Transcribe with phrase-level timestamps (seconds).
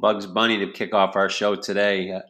[0.00, 2.10] Bugs Bunny to kick off our show today.
[2.10, 2.20] Uh,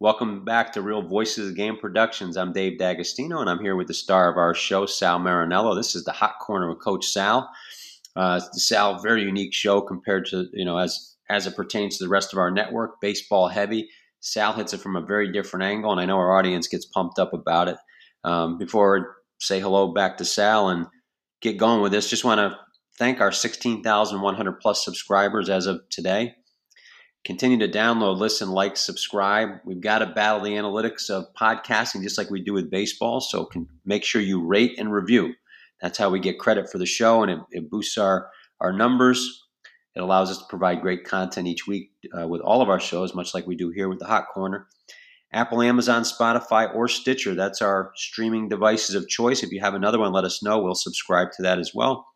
[0.00, 2.36] welcome back to Real Voices of Game Productions.
[2.36, 5.76] I'm Dave D'Agostino, and I'm here with the star of our show, Sal Marinello.
[5.76, 7.48] This is the Hot Corner with Coach Sal.
[8.16, 12.10] Uh, Sal, very unique show compared to you know as as it pertains to the
[12.10, 13.88] rest of our network, baseball heavy.
[14.18, 17.20] Sal hits it from a very different angle, and I know our audience gets pumped
[17.20, 17.76] up about it.
[18.24, 19.02] Um, before I
[19.38, 20.86] say hello back to Sal and
[21.40, 22.58] get going with this, just want to
[22.98, 26.34] thank our 16,100 plus subscribers as of today.
[27.24, 29.60] Continue to download, listen, like, subscribe.
[29.64, 33.20] We've got to battle the analytics of podcasting just like we do with baseball.
[33.20, 35.34] So can make sure you rate and review.
[35.82, 39.46] That's how we get credit for the show, and it, it boosts our our numbers.
[39.96, 43.14] It allows us to provide great content each week uh, with all of our shows,
[43.14, 44.66] much like we do here with the Hot Corner.
[45.32, 47.34] Apple, Amazon, Spotify, or Stitcher.
[47.34, 49.42] That's our streaming devices of choice.
[49.42, 50.58] If you have another one, let us know.
[50.58, 52.06] We'll subscribe to that as well.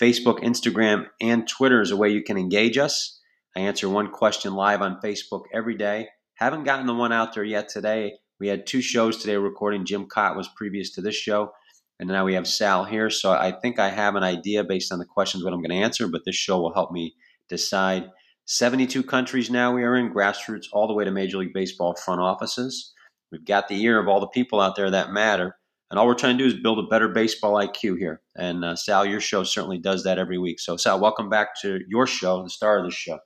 [0.00, 3.20] Facebook, Instagram, and Twitter is a way you can engage us.
[3.56, 6.08] I answer one question live on Facebook every day.
[6.34, 8.14] Haven't gotten the one out there yet today.
[8.40, 9.84] We had two shows today recording.
[9.84, 11.52] Jim Kaat was previous to this show,
[12.00, 13.10] and now we have Sal here.
[13.10, 15.84] So I think I have an idea based on the questions what I'm going to
[15.84, 17.14] answer, but this show will help me
[17.48, 18.10] decide.
[18.46, 22.20] 72 countries now we are in, grassroots all the way to Major League Baseball front
[22.20, 22.92] offices.
[23.30, 25.56] We've got the ear of all the people out there that matter.
[25.90, 28.20] And all we're trying to do is build a better baseball IQ here.
[28.34, 30.58] And uh, Sal, your show certainly does that every week.
[30.58, 33.20] So, Sal, welcome back to your show, the star of the show.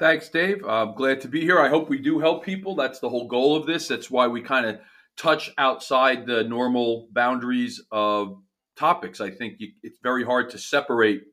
[0.00, 0.64] Thanks, Dave.
[0.64, 1.60] I'm glad to be here.
[1.60, 2.74] I hope we do help people.
[2.74, 3.86] That's the whole goal of this.
[3.86, 4.78] That's why we kind of
[5.18, 8.38] touch outside the normal boundaries of
[8.78, 9.20] topics.
[9.20, 11.24] I think you, it's very hard to separate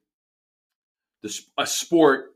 [1.24, 2.36] the, a sport,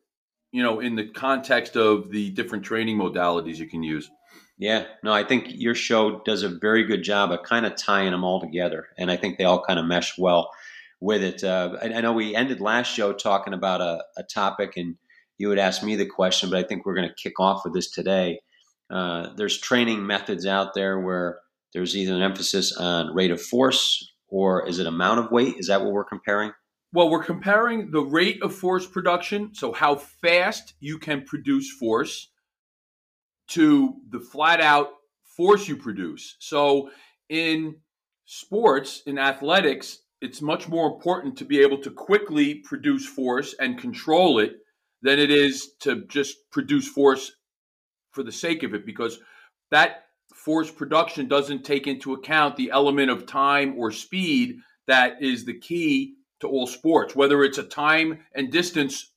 [0.53, 4.09] you know, in the context of the different training modalities you can use.
[4.57, 8.11] Yeah, no, I think your show does a very good job of kind of tying
[8.11, 10.49] them all together, and I think they all kind of mesh well
[11.01, 11.43] with it.
[11.43, 14.95] Uh, I, I, know we ended last show talking about a, a topic, and
[15.41, 17.73] you would ask me the question, but I think we're going to kick off with
[17.73, 18.41] this today.
[18.91, 21.39] Uh, there's training methods out there where
[21.73, 25.55] there's either an emphasis on rate of force or is it amount of weight?
[25.57, 26.51] Is that what we're comparing?
[26.93, 32.29] Well, we're comparing the rate of force production, so how fast you can produce force,
[33.47, 34.89] to the flat out
[35.23, 36.35] force you produce.
[36.37, 36.91] So
[37.29, 37.77] in
[38.25, 43.79] sports, in athletics, it's much more important to be able to quickly produce force and
[43.79, 44.57] control it
[45.01, 47.31] than it is to just produce force
[48.11, 49.19] for the sake of it because
[49.71, 54.57] that force production doesn't take into account the element of time or speed
[54.87, 59.11] that is the key to all sports whether it's a time and distance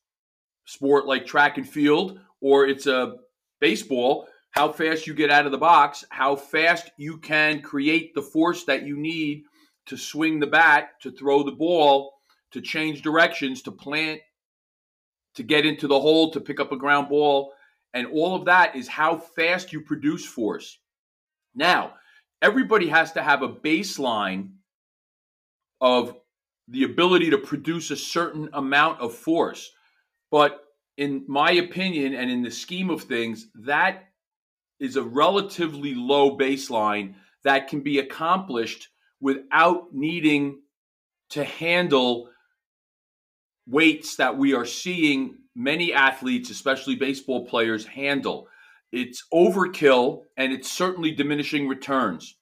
[0.67, 3.17] sport like track and field or it's a
[3.61, 4.29] baseball.
[4.51, 8.65] How fast you get out of the box how fast you can create the force
[8.65, 9.45] that you need
[9.87, 12.13] to swing the bat to throw the ball
[12.53, 14.21] to change directions to plant
[15.35, 17.53] to get into the hole, to pick up a ground ball.
[17.93, 20.79] And all of that is how fast you produce force.
[21.55, 21.95] Now,
[22.43, 24.51] everybody has to have a baseline
[25.81, 26.17] of
[26.69, 29.71] the ability to produce a certain amount of force.
[30.31, 30.61] But
[30.97, 34.05] in my opinion, and in the scheme of things, that
[34.81, 37.15] is a relatively low baseline
[37.45, 38.89] that can be accomplished
[39.21, 40.61] without needing
[41.31, 42.29] to handle
[43.67, 48.49] weights that we are seeing many athletes, especially baseball players, handle.
[48.93, 52.37] It's overkill and it's certainly diminishing returns.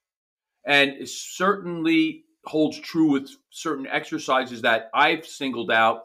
[0.66, 6.02] And it certainly holds true with certain exercises that I've singled out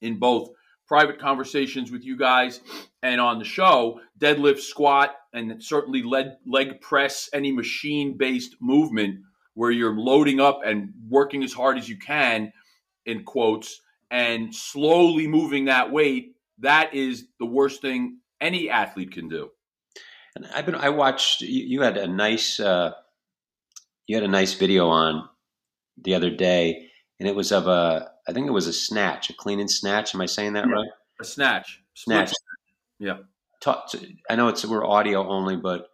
[0.00, 0.50] in both
[0.86, 2.60] private conversations with you guys
[3.02, 9.20] and on the show deadlift, squat, and certainly leg, leg press, any machine based movement
[9.54, 12.52] where you're loading up and working as hard as you can,
[13.06, 13.80] in quotes,
[14.12, 19.50] and slowly moving that weight, that is the worst thing any athlete can do.
[20.36, 22.92] And I've been I watched you, you had a nice uh,
[24.06, 25.28] you had a nice video on
[26.00, 26.88] the other day,
[27.18, 30.14] and it was of a I think it was a snatch, a clean and snatch.
[30.14, 30.74] Am I saying that yeah.
[30.74, 30.88] right?
[31.20, 32.28] A snatch, snatch.
[32.28, 32.36] snatch.
[32.98, 33.16] Yeah.
[33.60, 35.88] Talk to, I know it's we're audio only, but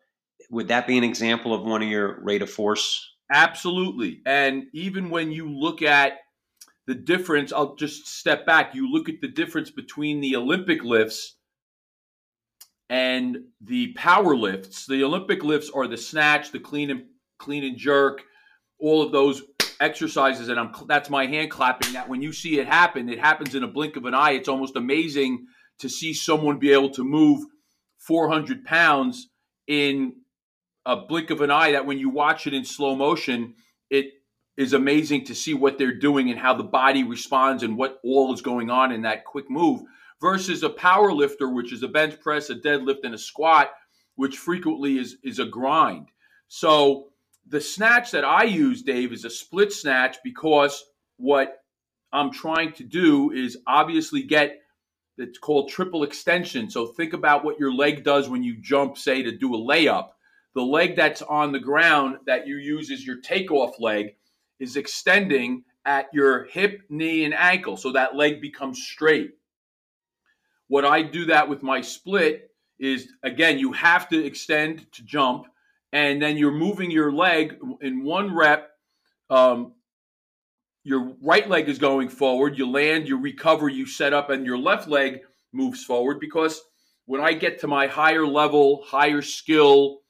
[0.50, 3.06] would that be an example of one of your rate of force?
[3.30, 4.22] Absolutely.
[4.24, 6.14] And even when you look at
[6.88, 8.74] the difference, I'll just step back.
[8.74, 11.36] You look at the difference between the Olympic lifts
[12.88, 14.86] and the power lifts.
[14.86, 17.04] The Olympic lifts are the snatch, the clean and
[17.38, 18.22] clean and jerk,
[18.80, 19.42] all of those
[19.80, 23.54] exercises and I'm that's my hand clapping that when you see it happen, it happens
[23.54, 24.30] in a blink of an eye.
[24.30, 25.46] It's almost amazing
[25.80, 27.44] to see someone be able to move
[27.98, 29.28] 400 pounds
[29.66, 30.14] in
[30.86, 33.56] a blink of an eye that when you watch it in slow motion,
[33.90, 34.14] it
[34.58, 38.34] is amazing to see what they're doing and how the body responds and what all
[38.34, 39.82] is going on in that quick move
[40.20, 43.70] versus a power lifter, which is a bench press, a deadlift, and a squat,
[44.16, 46.08] which frequently is, is a grind.
[46.48, 47.10] So
[47.46, 50.84] the snatch that I use, Dave, is a split snatch because
[51.18, 51.62] what
[52.12, 54.58] I'm trying to do is obviously get
[55.18, 56.68] it's called triple extension.
[56.68, 60.10] So think about what your leg does when you jump, say, to do a layup.
[60.54, 64.16] The leg that's on the ground that you use as your takeoff leg
[64.60, 67.76] is extending at your hip, knee, and ankle.
[67.76, 69.32] So that leg becomes straight.
[70.68, 75.46] What I do that with my split is again, you have to extend to jump,
[75.92, 78.70] and then you're moving your leg in one rep.
[79.30, 79.72] Um,
[80.84, 82.56] your right leg is going forward.
[82.56, 85.20] You land, you recover, you set up, and your left leg
[85.52, 86.60] moves forward because
[87.06, 90.00] when I get to my higher level, higher skill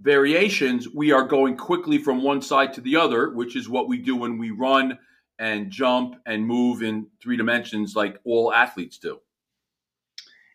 [0.00, 3.98] variations, we are going quickly from one side to the other, which is what we
[3.98, 4.98] do when we run
[5.38, 9.20] and jump and move in three dimensions like all athletes do.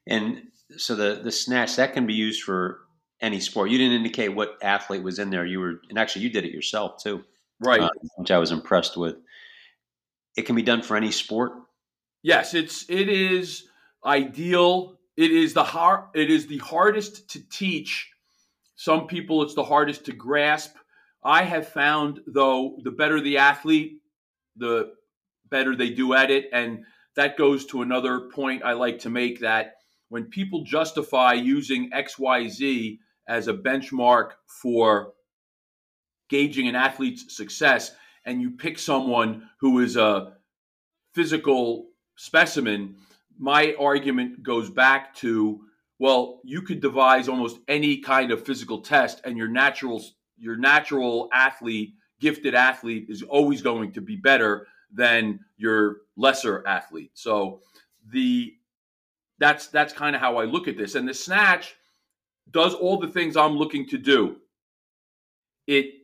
[0.08, 0.44] And
[0.78, 2.80] so the the snatch that can be used for
[3.22, 3.70] any sport.
[3.70, 5.46] You didn't indicate what athlete was in there.
[5.46, 7.24] You were, and actually, you did it yourself too,
[7.60, 7.82] right?
[7.82, 9.16] Uh, which I was impressed with.
[10.36, 11.52] It can be done for any sport.
[12.24, 13.68] Yes, it's it is
[14.06, 14.98] ideal.
[15.18, 16.06] It is the hard.
[16.16, 18.10] It is the hardest to teach.
[18.82, 20.76] Some people, it's the hardest to grasp.
[21.24, 24.00] I have found, though, the better the athlete,
[24.56, 24.94] the
[25.52, 26.84] better they do at it, and
[27.16, 29.74] that goes to another point I like to make that
[30.10, 32.98] when people justify using XYZ
[33.28, 35.14] as a benchmark for
[36.28, 37.92] gauging an athlete's success,
[38.26, 40.34] and you pick someone who is a
[41.14, 42.96] physical specimen,
[43.38, 45.68] my argument goes back to
[46.02, 50.04] well, you could devise almost any kind of physical test, and your natural
[50.36, 57.12] your natural athlete, gifted athlete, is always going to be better than your lesser athlete.
[57.14, 57.60] So
[58.12, 58.52] the
[59.38, 60.96] that's that's kind of how I look at this.
[60.96, 61.76] And the snatch
[62.50, 64.38] does all the things I'm looking to do.
[65.68, 66.01] It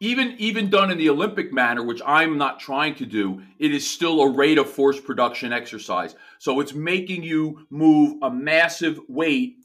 [0.00, 3.88] even even done in the Olympic manner, which I'm not trying to do, it is
[3.88, 6.14] still a rate of force production exercise.
[6.38, 9.56] So it's making you move a massive weight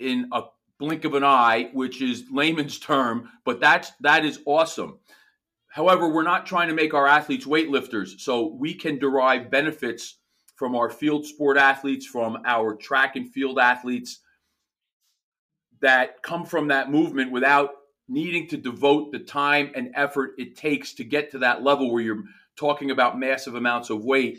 [0.00, 0.44] in a
[0.78, 4.98] blink of an eye, which is layman's term, but that's that is awesome.
[5.68, 10.18] However, we're not trying to make our athletes weightlifters, so we can derive benefits
[10.56, 14.20] from our field sport athletes, from our track and field athletes
[15.80, 17.70] that come from that movement without
[18.08, 22.02] needing to devote the time and effort it takes to get to that level where
[22.02, 22.24] you're
[22.56, 24.38] talking about massive amounts of weight.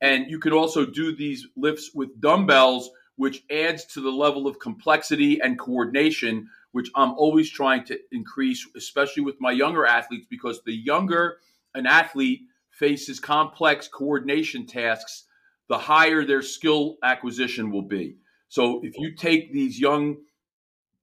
[0.00, 4.58] And you can also do these lifts with dumbbells, which adds to the level of
[4.58, 10.60] complexity and coordination, which I'm always trying to increase, especially with my younger athletes, because
[10.64, 11.38] the younger
[11.74, 15.24] an athlete faces complex coordination tasks,
[15.68, 18.16] the higher their skill acquisition will be.
[18.48, 20.16] So if you take these young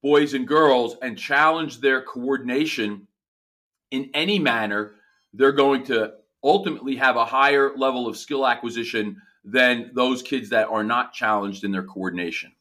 [0.01, 3.07] boys and girls and challenge their coordination
[3.91, 4.95] in any manner,
[5.33, 10.67] they're going to ultimately have a higher level of skill acquisition than those kids that
[10.67, 12.51] are not challenged in their coordination.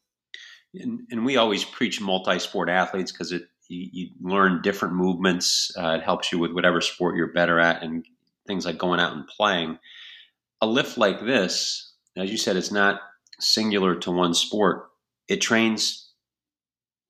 [0.74, 5.70] And, and we always preach multi-sport athletes because it you, learn different movements.
[5.78, 8.04] Uh, it helps you with whatever sport you're better at, and
[8.46, 9.78] things like going out and playing.
[10.60, 13.00] A lift like this as you said, it's not
[13.38, 14.90] singular to one sport.
[15.28, 16.09] It trains.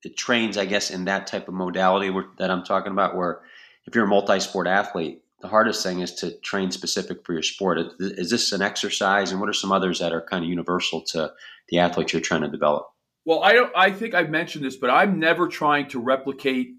[0.03, 3.17] It trains, I guess, in that type of modality that I'm talking about.
[3.17, 3.41] Where
[3.87, 7.79] if you're a multi-sport athlete, the hardest thing is to train specific for your sport.
[7.99, 11.33] Is this an exercise, and what are some others that are kind of universal to
[11.69, 12.87] the athletes you're trying to develop?
[13.25, 13.73] Well, I don't.
[13.77, 16.75] I think I've mentioned this, but I'm never trying to replicate.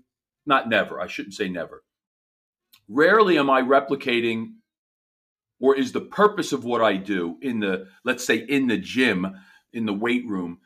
[0.45, 0.99] Not never.
[0.99, 1.83] I shouldn't say never.
[2.89, 4.53] Rarely am I replicating
[5.61, 9.27] or is the purpose of what I do in the, let's say, in the gym,
[9.71, 10.57] in the weight room,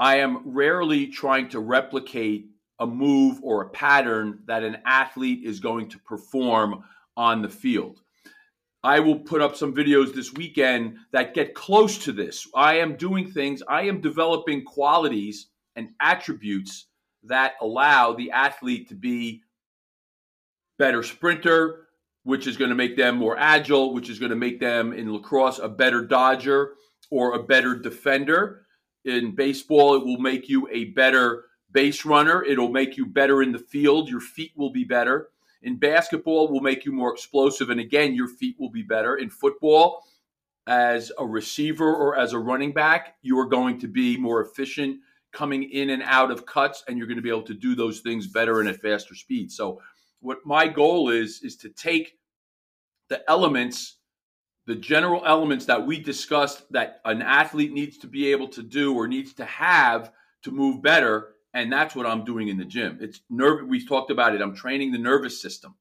[0.00, 2.46] I am rarely trying to replicate
[2.78, 6.82] a move or a pattern that an athlete is going to perform
[7.18, 8.00] on the field.
[8.82, 12.48] I will put up some videos this weekend that get close to this.
[12.54, 16.86] I am doing things, I am developing qualities and attributes
[17.24, 19.42] that allow the athlete to be
[20.78, 21.88] better sprinter,
[22.22, 25.12] which is going to make them more agile, which is going to make them in
[25.12, 26.72] lacrosse a better dodger
[27.10, 28.62] or a better defender.
[29.04, 32.42] In baseball, it will make you a better base runner.
[32.42, 34.08] It'll make you better in the field.
[34.08, 35.28] Your feet will be better.
[35.62, 37.70] In basketball, will make you more explosive.
[37.70, 39.16] And again, your feet will be better.
[39.16, 40.04] In football,
[40.66, 45.00] as a receiver or as a running back, you are going to be more efficient
[45.32, 48.00] coming in and out of cuts, and you're going to be able to do those
[48.00, 49.50] things better and at faster speed.
[49.50, 49.80] So,
[50.20, 52.18] what my goal is is to take
[53.08, 53.96] the elements,
[54.70, 58.94] the general elements that we discussed that an athlete needs to be able to do
[58.94, 60.12] or needs to have
[60.44, 62.96] to move better, and that's what I'm doing in the gym.
[63.00, 63.66] It's nerve.
[63.66, 64.40] we've talked about it.
[64.40, 65.74] I'm training the nervous system.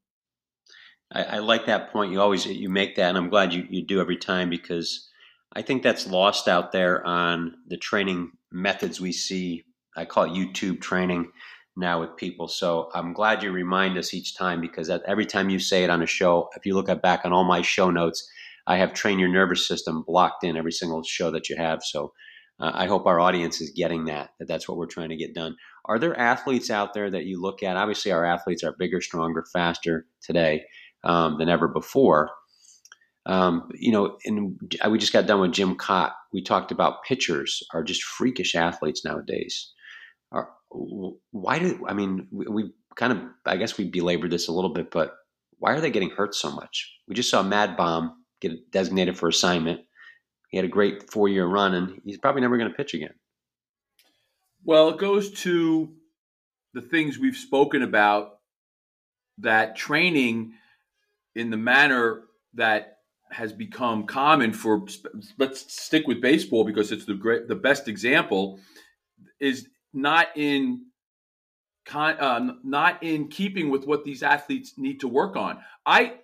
[1.14, 2.12] I, I like that point.
[2.12, 5.08] You always you make that, and I'm glad you, you do every time because
[5.54, 9.66] I think that's lost out there on the training methods we see.
[9.96, 11.32] I call it YouTube training
[11.78, 12.48] now with people.
[12.48, 16.02] So I'm glad you remind us each time because every time you say it on
[16.02, 18.28] a show, if you look at back on all my show notes,
[18.70, 21.84] I have train your nervous system blocked in every single show that you have.
[21.84, 22.14] So
[22.60, 25.34] uh, I hope our audience is getting that, that that's what we're trying to get
[25.34, 25.56] done.
[25.86, 27.78] Are there athletes out there that you look at?
[27.78, 30.66] Obviously, our athletes are bigger, stronger, faster today
[31.04, 32.30] um, than ever before.
[33.26, 34.60] Um, you know, and
[34.90, 36.12] we just got done with Jim Kaat.
[36.32, 39.72] We talked about pitchers are just freakish athletes nowadays.
[40.32, 40.50] Are,
[41.32, 44.74] why do I mean we, we, kind of I guess we belabored this a little
[44.74, 45.16] bit, but
[45.58, 46.92] why are they getting hurt so much?
[47.08, 48.12] We just saw MadBum
[48.42, 49.82] get designated for assignment.
[50.50, 53.14] He had a great four year run, and he's probably never going to pitch again.
[54.64, 55.94] Well, it goes to
[56.74, 58.40] the things we've spoken about
[59.40, 60.54] that training
[61.36, 62.24] in the manner
[62.56, 62.98] that
[63.32, 64.86] has become common for
[65.38, 68.60] let's stick with baseball because it's the great the best example
[69.40, 70.86] is not in
[71.86, 75.60] con, uh, not in keeping with what these athletes need to work on.
[75.86, 76.16] I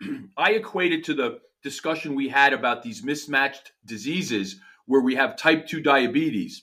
[0.36, 5.66] I equated to the discussion we had about these mismatched diseases where we have type
[5.66, 6.62] 2 diabetes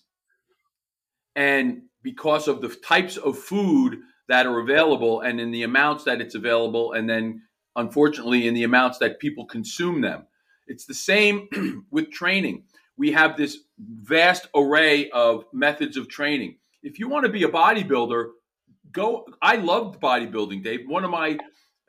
[1.36, 6.22] and because of the types of food that are available and in the amounts that
[6.22, 7.41] it's available and then
[7.75, 10.25] unfortunately, in the amounts that people consume them.
[10.67, 11.48] It's the same
[11.91, 12.63] with training.
[12.98, 16.58] We have this vast array of methods of training.
[16.84, 18.29] If you want to be a bodybuilder,
[18.91, 19.25] go.
[19.41, 20.81] I loved bodybuilding, Dave.
[20.88, 21.38] One of my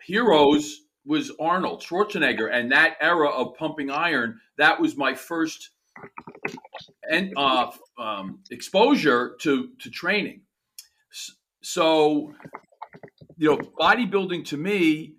[0.04, 4.40] heroes was Arnold Schwarzenegger, and that era of pumping iron.
[4.58, 5.70] That was my first
[7.10, 10.42] and uh, um, exposure to to training.
[11.62, 12.34] So,
[13.36, 15.14] you know, bodybuilding to me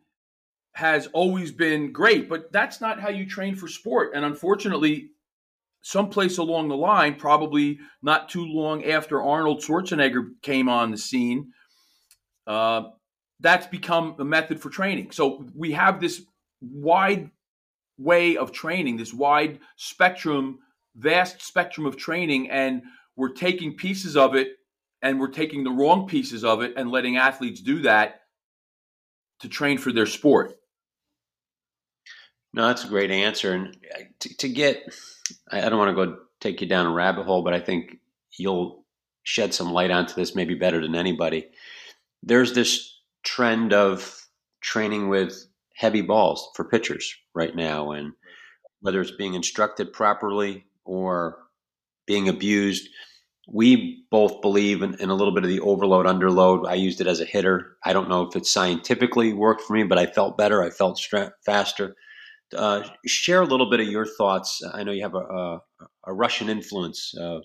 [0.74, 4.12] has always been great, but that's not how you train for sport.
[4.14, 5.12] And unfortunately,
[5.82, 11.54] someplace along the line, probably not too long after Arnold Schwarzenegger came on the scene,
[12.48, 12.84] uh,
[13.44, 15.12] that's become a method for training.
[15.12, 16.24] So we have this
[16.62, 17.30] wide
[17.98, 20.60] way of training, this wide spectrum,
[20.96, 22.82] vast spectrum of training, and
[23.16, 24.54] we're taking pieces of it
[25.02, 28.22] and we're taking the wrong pieces of it and letting athletes do that
[29.42, 30.56] to train for their sport.
[32.54, 33.54] No, that's a great answer.
[33.54, 34.84] And uh, to, to get,
[35.52, 37.98] I don't want to go take you down a rabbit hole, but I think
[38.38, 38.86] you'll
[39.24, 41.50] shed some light onto this maybe better than anybody.
[42.22, 42.93] There's this
[43.24, 44.28] trend of
[44.62, 48.14] training with heavy balls for pitchers right now, and
[48.82, 51.38] whether it's being instructed properly or
[52.06, 52.90] being abused.
[53.48, 56.68] We both believe in, in, a little bit of the overload underload.
[56.68, 57.78] I used it as a hitter.
[57.84, 60.64] I don't know if it scientifically worked for me, but I felt better.
[60.64, 61.02] I felt
[61.46, 61.96] faster.
[62.56, 64.62] Uh, share a little bit of your thoughts.
[64.74, 65.62] I know you have a, a,
[66.06, 67.40] a Russian influence, uh,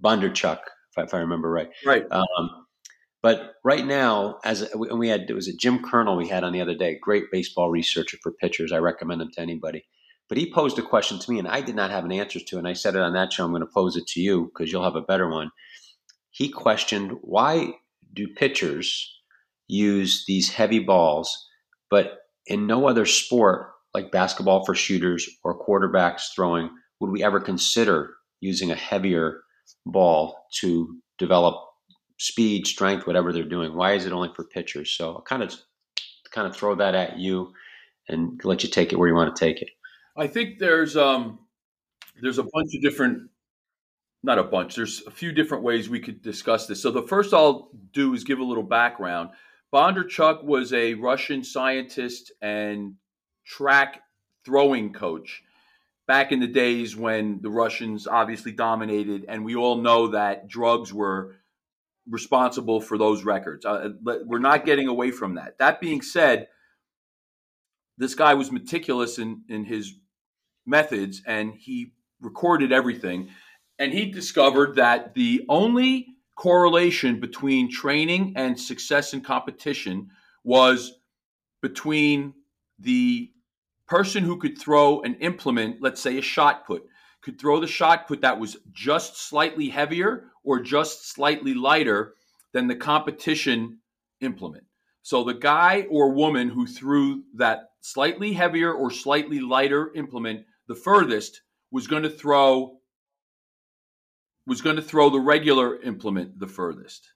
[0.00, 0.60] Bondarchuk,
[0.96, 1.70] if, if, I remember right.
[1.84, 2.04] Right.
[2.10, 2.61] Um,
[3.22, 6.52] but right now, as and we had, it was a Jim Colonel we had on
[6.52, 8.72] the other day, great baseball researcher for pitchers.
[8.72, 9.84] I recommend him to anybody.
[10.28, 12.58] But he posed a question to me, and I did not have an answer to.
[12.58, 13.44] And I said it on that show.
[13.44, 15.50] I'm going to pose it to you because you'll have a better one.
[16.30, 17.74] He questioned why
[18.12, 19.14] do pitchers
[19.68, 21.48] use these heavy balls,
[21.90, 27.40] but in no other sport like basketball for shooters or quarterbacks throwing, would we ever
[27.40, 29.42] consider using a heavier
[29.86, 31.56] ball to develop
[32.18, 33.74] speed, strength, whatever they're doing?
[33.74, 34.90] Why is it only for pitchers?
[34.90, 35.54] So I'll kind of
[36.32, 37.52] kind of throw that at you
[38.08, 39.68] and let you take it where you want to take it.
[40.16, 41.38] I think there's um
[42.20, 43.30] there's a bunch of different
[44.22, 46.80] not a bunch, there's a few different ways we could discuss this.
[46.80, 49.30] So the first I'll do is give a little background.
[49.72, 52.94] Bondarchuk was a Russian scientist and
[53.44, 54.02] track
[54.44, 55.42] throwing coach
[56.06, 60.92] back in the days when the Russians obviously dominated, and we all know that drugs
[60.92, 61.36] were
[62.08, 63.64] responsible for those records.
[63.64, 65.58] Uh, we're not getting away from that.
[65.58, 66.48] That being said,
[67.98, 69.94] this guy was meticulous in, in his
[70.66, 73.28] methods and he recorded everything.
[73.78, 80.08] And he discovered that the only correlation between training and success in competition
[80.44, 80.92] was
[81.60, 82.34] between
[82.78, 83.30] the
[83.86, 86.82] person who could throw an implement, let's say a shot put.
[87.22, 92.14] could throw the shot put that was just slightly heavier or just slightly lighter
[92.52, 93.78] than the competition
[94.20, 94.64] implement.
[95.02, 100.74] So the guy or woman who threw that slightly heavier or slightly lighter implement the
[100.74, 102.78] furthest was going to throw
[104.46, 107.12] was going to throw the regular implement the furthest.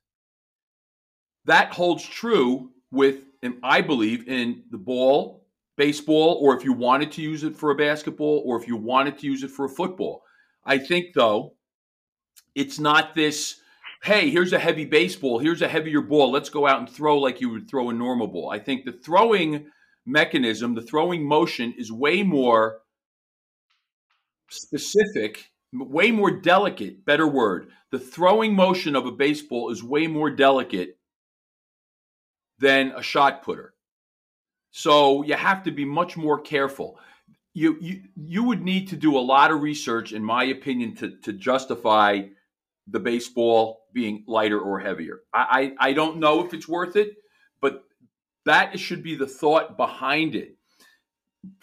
[1.44, 3.22] That holds true with
[3.62, 7.76] I believe in the ball, baseball or if you wanted to use it for a
[7.76, 10.22] basketball or if you wanted to use it for a football.
[10.64, 11.55] I think though
[12.54, 13.60] it's not this
[14.02, 17.40] hey, here's a heavy baseball, here's a heavier ball, let's go out and throw like
[17.40, 18.50] you would throw a normal ball.
[18.50, 19.66] I think the throwing
[20.04, 22.82] mechanism, the throwing motion is way more
[24.48, 27.68] specific, way more delicate, better word.
[27.90, 30.98] The throwing motion of a baseball is way more delicate
[32.58, 33.74] than a shot putter.
[34.70, 36.98] So you have to be much more careful.
[37.56, 41.16] You, you, you would need to do a lot of research, in my opinion, to,
[41.22, 42.24] to justify
[42.86, 45.20] the baseball being lighter or heavier.
[45.32, 47.14] I, I, I don't know if it's worth it,
[47.62, 47.84] but
[48.44, 50.58] that should be the thought behind it.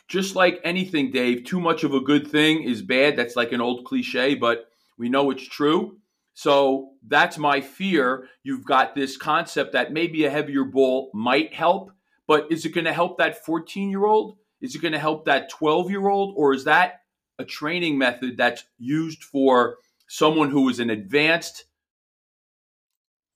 [0.07, 3.15] Just like anything, Dave, too much of a good thing is bad.
[3.15, 5.99] That's like an old cliche, but we know it's true.
[6.33, 8.29] So that's my fear.
[8.41, 11.91] You've got this concept that maybe a heavier ball might help,
[12.25, 14.37] but is it going to help that 14 year old?
[14.63, 16.33] Is it going to help that 12 year old?
[16.37, 17.01] Or is that
[17.37, 19.77] a training method that's used for
[20.07, 21.65] someone who is an advanced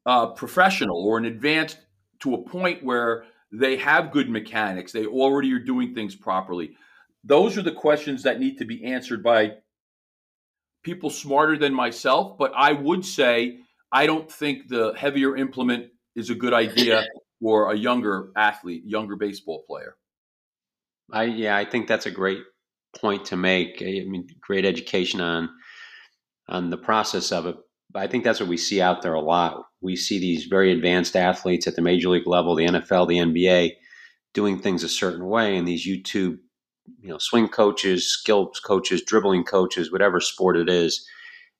[0.06, 1.78] uh, professional or an advanced
[2.22, 6.78] to a point where they have good mechanics, they already are doing things properly?
[7.26, 9.58] Those are the questions that need to be answered by
[10.82, 12.38] people smarter than myself.
[12.38, 13.60] But I would say
[13.92, 17.06] I don't think the heavier implement is a good idea
[17.42, 19.98] for a younger athlete, younger baseball player.
[21.12, 22.40] I yeah, I think that's a great
[23.00, 23.82] point to make.
[23.82, 25.50] I mean, great education on
[26.48, 27.56] on the process of it.
[27.92, 29.66] But I think that's what we see out there a lot.
[29.82, 33.74] We see these very advanced athletes at the major league level, the NFL, the NBA,
[34.34, 36.38] doing things a certain way, and these YouTube,
[37.00, 41.08] you know, swing coaches, skills coaches, dribbling coaches, whatever sport it is,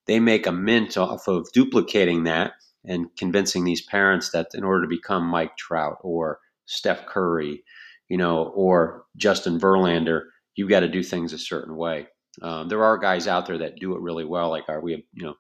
[0.06, 4.82] they make a mint off of duplicating that and convincing these parents that in order
[4.82, 7.64] to become Mike Trout or Steph Curry,
[8.10, 10.22] you know, or Justin Verlander,
[10.56, 12.08] you've got to do things a certain way.
[12.42, 14.50] Um, there are guys out there that do it really well.
[14.50, 15.36] Like our, we have, you know,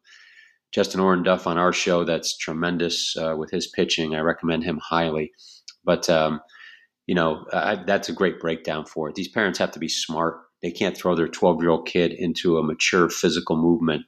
[0.71, 2.03] Justin Orenduff on our show.
[2.03, 4.15] That's tremendous uh, with his pitching.
[4.15, 5.31] I recommend him highly.
[5.83, 6.41] But um,
[7.05, 9.15] you know, I, that's a great breakdown for it.
[9.15, 10.39] These parents have to be smart.
[10.61, 14.03] They can't throw their 12 year old kid into a mature physical movement,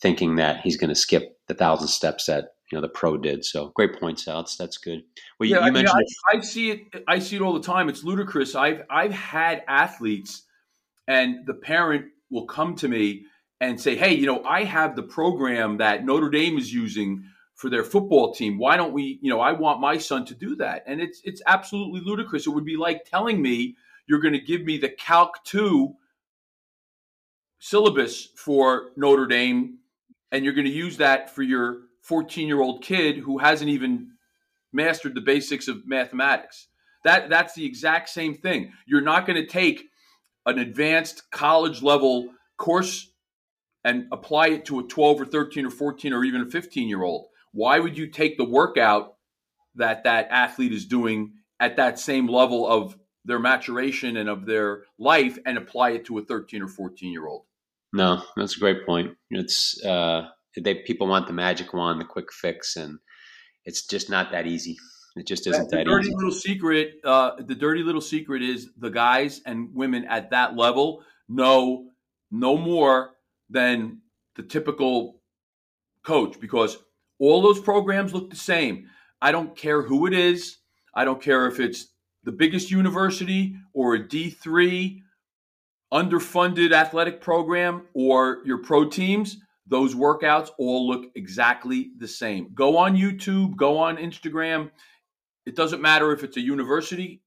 [0.00, 3.44] thinking that he's going to skip the thousand steps that you know the pro did.
[3.44, 4.56] So great points, Alex.
[4.56, 5.02] That's good.
[5.38, 7.04] Well, you, yeah, you mentioned I, I, see it.
[7.06, 7.88] I see it all the time.
[7.88, 8.54] It's ludicrous.
[8.54, 10.42] I've I've had athletes,
[11.06, 13.26] and the parent will come to me
[13.60, 17.24] and say, "Hey, you know, I have the program that Notre Dame is using
[17.54, 18.58] for their football team.
[18.58, 19.18] Why don't we?
[19.22, 22.46] You know, I want my son to do that." And it's it's absolutely ludicrous.
[22.46, 23.76] It would be like telling me
[24.08, 25.94] you're going to give me the Calc two
[27.60, 29.78] syllabus for Notre Dame,
[30.32, 34.12] and you're going to use that for your 14 year old kid who hasn't even
[34.72, 36.68] mastered the basics of mathematics.
[37.04, 38.72] That that's the exact same thing.
[38.86, 39.84] You're not going to take
[40.44, 43.10] an advanced college level course
[43.84, 47.02] and apply it to a 12 or 13 or 14 or even a 15 year
[47.02, 47.26] old.
[47.52, 49.14] Why would you take the workout
[49.74, 54.82] that that athlete is doing at that same level of their maturation and of their
[54.98, 57.42] life and apply it to a 13 or 14 year old?
[57.92, 59.16] No, that's a great point.
[59.30, 60.28] It's uh,
[60.62, 62.98] they people want the magic wand, the quick fix, and
[63.64, 64.76] it's just not that easy.
[65.16, 66.16] It just isn't the that dirty easy.
[66.16, 66.94] little secret.
[67.02, 71.86] Uh, the dirty little secret is the guys and women at that level know
[72.30, 73.10] no more
[73.48, 74.02] than
[74.36, 75.20] the typical
[76.04, 76.76] coach because
[77.18, 78.86] all those programs look the same.
[79.22, 80.58] I don't care who it is.
[80.94, 81.88] I don't care if it's
[82.24, 85.00] the biggest university or a D3
[85.92, 92.50] underfunded athletic program or your pro teams those workouts all look exactly the same.
[92.54, 94.70] Go on YouTube, go on Instagram.
[95.44, 97.22] It doesn't matter if it's a university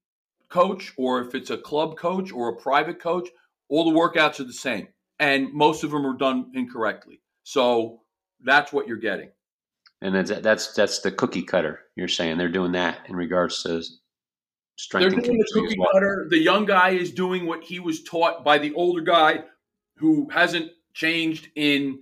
[0.49, 3.29] coach or if it's a club coach or a private coach,
[3.69, 4.87] all the workouts are the same.
[5.19, 7.21] And most of them are done incorrectly.
[7.43, 8.01] So
[8.43, 9.29] that's what you're getting.
[10.01, 11.81] And that's that's that's the cookie cutter.
[11.95, 13.83] You're saying they're doing that in regards to
[14.77, 15.11] strength.
[15.11, 15.89] They're doing the cookie well.
[15.91, 16.27] cutter.
[16.29, 19.43] The young guy is doing what he was taught by the older guy,
[19.97, 21.99] who hasn't changed in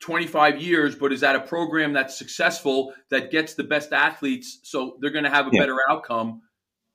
[0.00, 4.96] 25 years, but is at a program that's successful that gets the best athletes, so
[5.00, 5.60] they're going to have a yeah.
[5.60, 6.42] better outcome.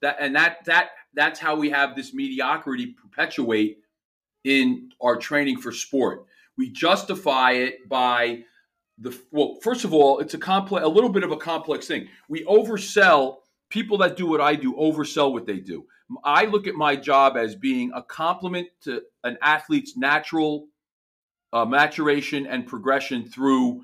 [0.01, 3.77] That and that that that's how we have this mediocrity perpetuate
[4.43, 6.25] in our training for sport.
[6.57, 8.43] We justify it by
[8.97, 9.57] the well.
[9.61, 12.07] First of all, it's a complex, a little bit of a complex thing.
[12.27, 13.37] We oversell
[13.69, 14.73] people that do what I do.
[14.73, 15.85] Oversell what they do.
[16.23, 20.67] I look at my job as being a complement to an athlete's natural
[21.55, 23.81] uh, maturation and progression through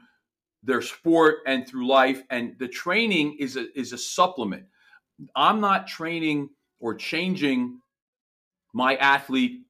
[0.62, 2.21] their sport and through life.
[2.29, 4.65] And the training is a is a supplement.
[5.36, 7.79] I'm not training or changing
[8.73, 9.62] my athlete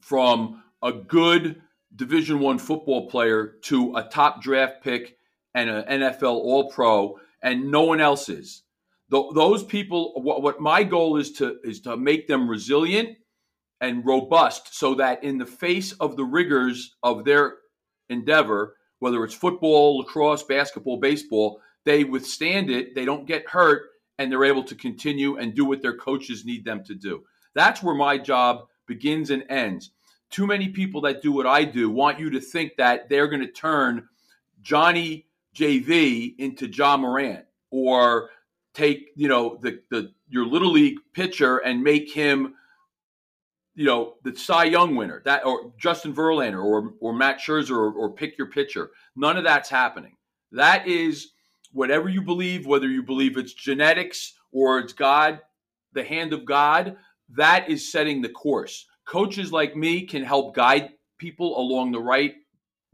[0.00, 1.60] from a good
[1.94, 5.16] division one football player to a top draft pick
[5.54, 8.62] and an nfl all pro and no one else is
[9.08, 13.16] those people what, what my goal is to is to make them resilient
[13.80, 17.56] and robust so that in the face of the rigors of their
[18.08, 23.90] endeavor whether it's football lacrosse basketball baseball they withstand it they don't get hurt
[24.20, 27.24] and they're able to continue and do what their coaches need them to do.
[27.54, 29.92] That's where my job begins and ends.
[30.28, 33.40] Too many people that do what I do want you to think that they're going
[33.40, 34.06] to turn
[34.60, 35.24] Johnny
[35.56, 38.28] JV into John Morant or
[38.74, 42.56] take, you know, the, the your little league pitcher and make him,
[43.80, 47.90] you know, the Cy Young winner, that or Justin Verlander or or Max Scherzer or,
[47.92, 48.90] or pick your pitcher.
[49.16, 50.16] None of that's happening.
[50.52, 51.30] That is
[51.72, 55.40] whatever you believe, whether you believe it's genetics or it's God,
[55.94, 56.98] the hand of God,
[57.30, 62.34] that is setting the course coaches like me can help guide people along the right,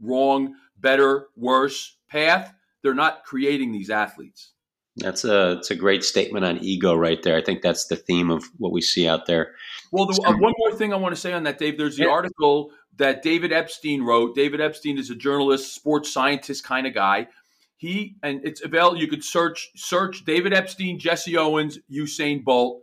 [0.01, 2.53] wrong, better, worse path.
[2.81, 4.53] They're not creating these athletes.
[4.97, 7.37] That's a it's a great statement on ego right there.
[7.37, 9.53] I think that's the theme of what we see out there.
[9.91, 11.77] Well, the, uh, one more thing I want to say on that, Dave.
[11.77, 12.09] There's the yeah.
[12.09, 14.35] article that David Epstein wrote.
[14.35, 17.27] David Epstein is a journalist, sports scientist kind of guy.
[17.75, 18.97] He and it's available.
[18.97, 22.81] You could search search David Epstein, Jesse Owens, Usain Bolt.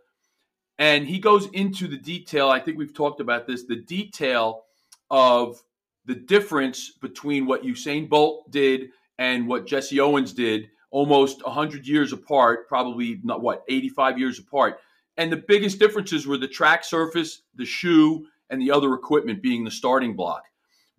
[0.79, 2.49] And he goes into the detail.
[2.49, 4.63] I think we've talked about this the detail
[5.11, 5.61] of
[6.07, 12.13] the difference between what Usain Bolt did and what Jesse Owens did almost 100 years
[12.13, 14.79] apart, probably not what, 85 years apart.
[15.17, 19.65] And the biggest differences were the track surface, the shoe, and the other equipment being
[19.65, 20.45] the starting block.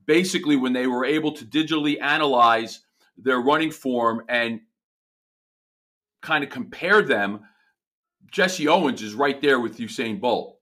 [0.05, 2.81] Basically, when they were able to digitally analyze
[3.17, 4.59] their running form and
[6.21, 7.45] kind of compare them,
[8.29, 10.59] Jesse Owens is right there with Usain Bolt.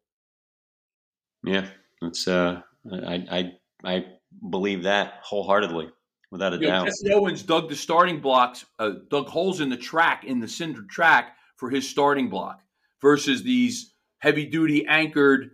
[1.43, 1.65] Yeah,
[2.00, 3.52] that's uh, I I
[3.84, 4.06] I
[4.48, 5.89] believe that wholeheartedly,
[6.34, 6.86] without a yeah, doubt.
[6.88, 10.84] Jesse Owens dug the starting blocks, uh, dug holes in the track in the cinder
[10.89, 12.60] track for his starting block,
[13.02, 15.52] versus these heavy duty anchored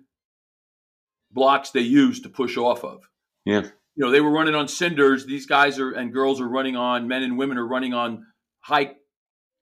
[1.32, 3.08] blocks they use to push off of.
[3.46, 3.62] Yeah,
[3.96, 5.28] you know they were running on cinders.
[5.28, 7.08] These guys are and girls are running on.
[7.08, 8.26] Men and women are running on
[8.62, 8.96] high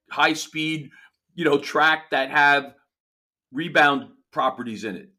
[0.10, 0.92] high speed
[1.38, 2.74] you know, track that have
[3.54, 5.10] rebound properties in it.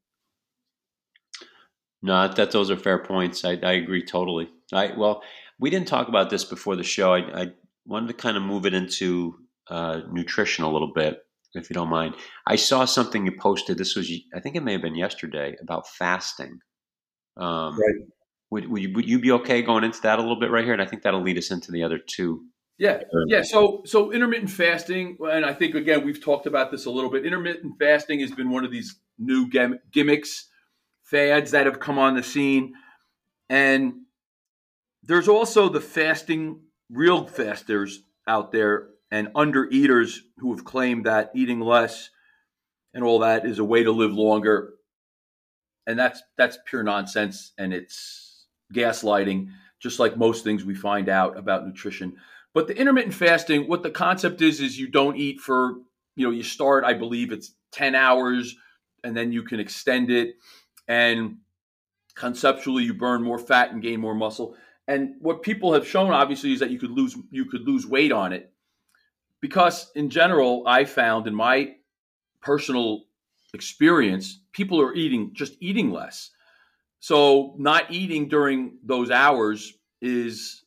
[2.02, 3.44] No, that those are fair points.
[3.44, 4.50] I, I agree totally.
[4.72, 5.22] I well,
[5.58, 7.14] we didn't talk about this before the show.
[7.14, 7.46] I, I
[7.86, 9.36] wanted to kind of move it into
[9.68, 11.18] uh, nutrition a little bit,
[11.54, 12.14] if you don't mind.
[12.46, 13.78] I saw something you posted.
[13.78, 16.60] This was, I think it may have been yesterday, about fasting.
[17.36, 18.06] Um, right.
[18.50, 20.72] Would, would you, would you be okay going into that a little bit right here?
[20.72, 22.46] And I think that'll lead us into the other two
[22.78, 23.42] yeah, yeah.
[23.42, 27.26] So, so intermittent fasting, and I think again we've talked about this a little bit.
[27.26, 29.50] Intermittent fasting has been one of these new
[29.90, 30.48] gimmicks,
[31.02, 32.74] fads that have come on the scene,
[33.48, 33.94] and
[35.02, 41.30] there's also the fasting, real fasters out there, and under eaters who have claimed that
[41.34, 42.10] eating less
[42.92, 44.74] and all that is a way to live longer,
[45.86, 49.48] and that's that's pure nonsense, and it's gaslighting,
[49.80, 52.16] just like most things we find out about nutrition.
[52.54, 55.76] But the intermittent fasting, what the concept is, is you don't eat for,
[56.16, 58.56] you know, you start, I believe it's 10 hours
[59.04, 60.34] and then you can extend it.
[60.86, 61.38] And
[62.16, 64.56] conceptually, you burn more fat and gain more muscle.
[64.88, 68.10] And what people have shown, obviously, is that you could lose you could lose weight
[68.10, 68.52] on it,
[69.40, 71.74] because in general, I found in my
[72.40, 73.04] personal
[73.54, 76.30] experience, people are eating just eating less.
[77.00, 80.64] So not eating during those hours is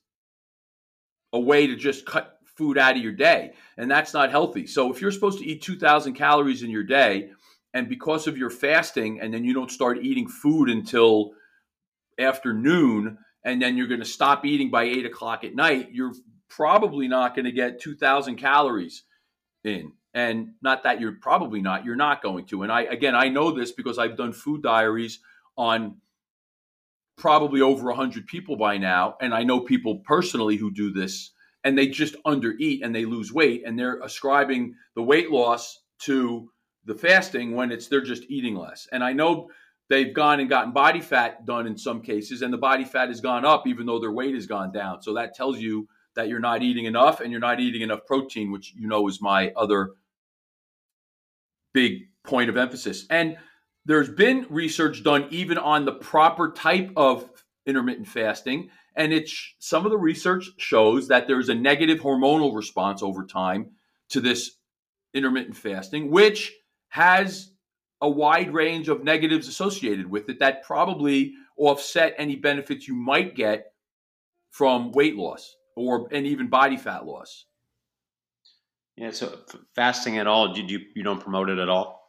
[1.34, 3.54] a way to just cut food out of your day.
[3.78, 4.68] And that's not healthy.
[4.68, 7.32] So if you're supposed to eat 2,000 calories in your day,
[7.74, 11.32] and because of your fasting, and then you don't start eating food until
[12.20, 16.14] afternoon, and then you're going to stop eating by eight o'clock at night, you're
[16.50, 19.04] probably not going to get 2,000 calories
[19.64, 19.94] in.
[20.14, 22.64] And not that you're probably not, you're not going to.
[22.64, 25.20] And I, again, I know this because I've done food diaries
[25.58, 25.96] on
[27.22, 31.32] probably over 100 people by now and i know people personally who do this
[31.64, 36.50] and they just undereat and they lose weight and they're ascribing the weight loss to
[36.86, 39.50] the fasting when it's they're just eating less and i know
[39.92, 43.20] they've gone and gotten body fat done in some cases, and the body fat has
[43.20, 45.02] gone up even though their weight has gone down.
[45.02, 48.52] So that tells you that you're not eating enough and you're not eating enough protein,
[48.52, 49.92] which you know is my other
[51.74, 53.06] big point of emphasis.
[53.10, 53.38] And
[53.86, 57.30] there's been research done even on the proper type of
[57.66, 58.70] intermittent fasting.
[58.96, 63.72] And it's some of the research shows that there's a negative hormonal response over time
[64.10, 64.52] to this
[65.14, 66.54] intermittent fasting, which
[66.90, 67.51] has
[68.02, 73.36] a wide range of negatives associated with it that probably offset any benefits you might
[73.36, 73.74] get
[74.50, 77.46] from weight loss or and even body fat loss.
[78.98, 79.40] Yeah, so
[79.76, 82.02] fasting at all, did you you don't promote it at all?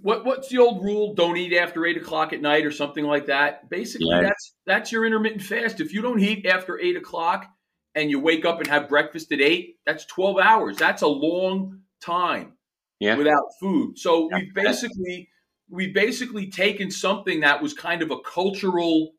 [0.00, 1.14] What what's the old rule?
[1.14, 3.68] Don't eat after eight o'clock at night or something like that.
[3.68, 4.22] Basically, yeah.
[4.22, 5.80] that's that's your intermittent fast.
[5.80, 7.46] If you don't eat after eight o'clock
[7.94, 10.76] and you wake up and have breakfast at eight, that's twelve hours.
[10.76, 12.54] That's a long time
[13.00, 13.16] yeah.
[13.16, 13.98] without food.
[13.98, 14.38] So yeah.
[14.38, 15.28] we've basically
[15.68, 19.12] we've basically taken something that was kind of a cultural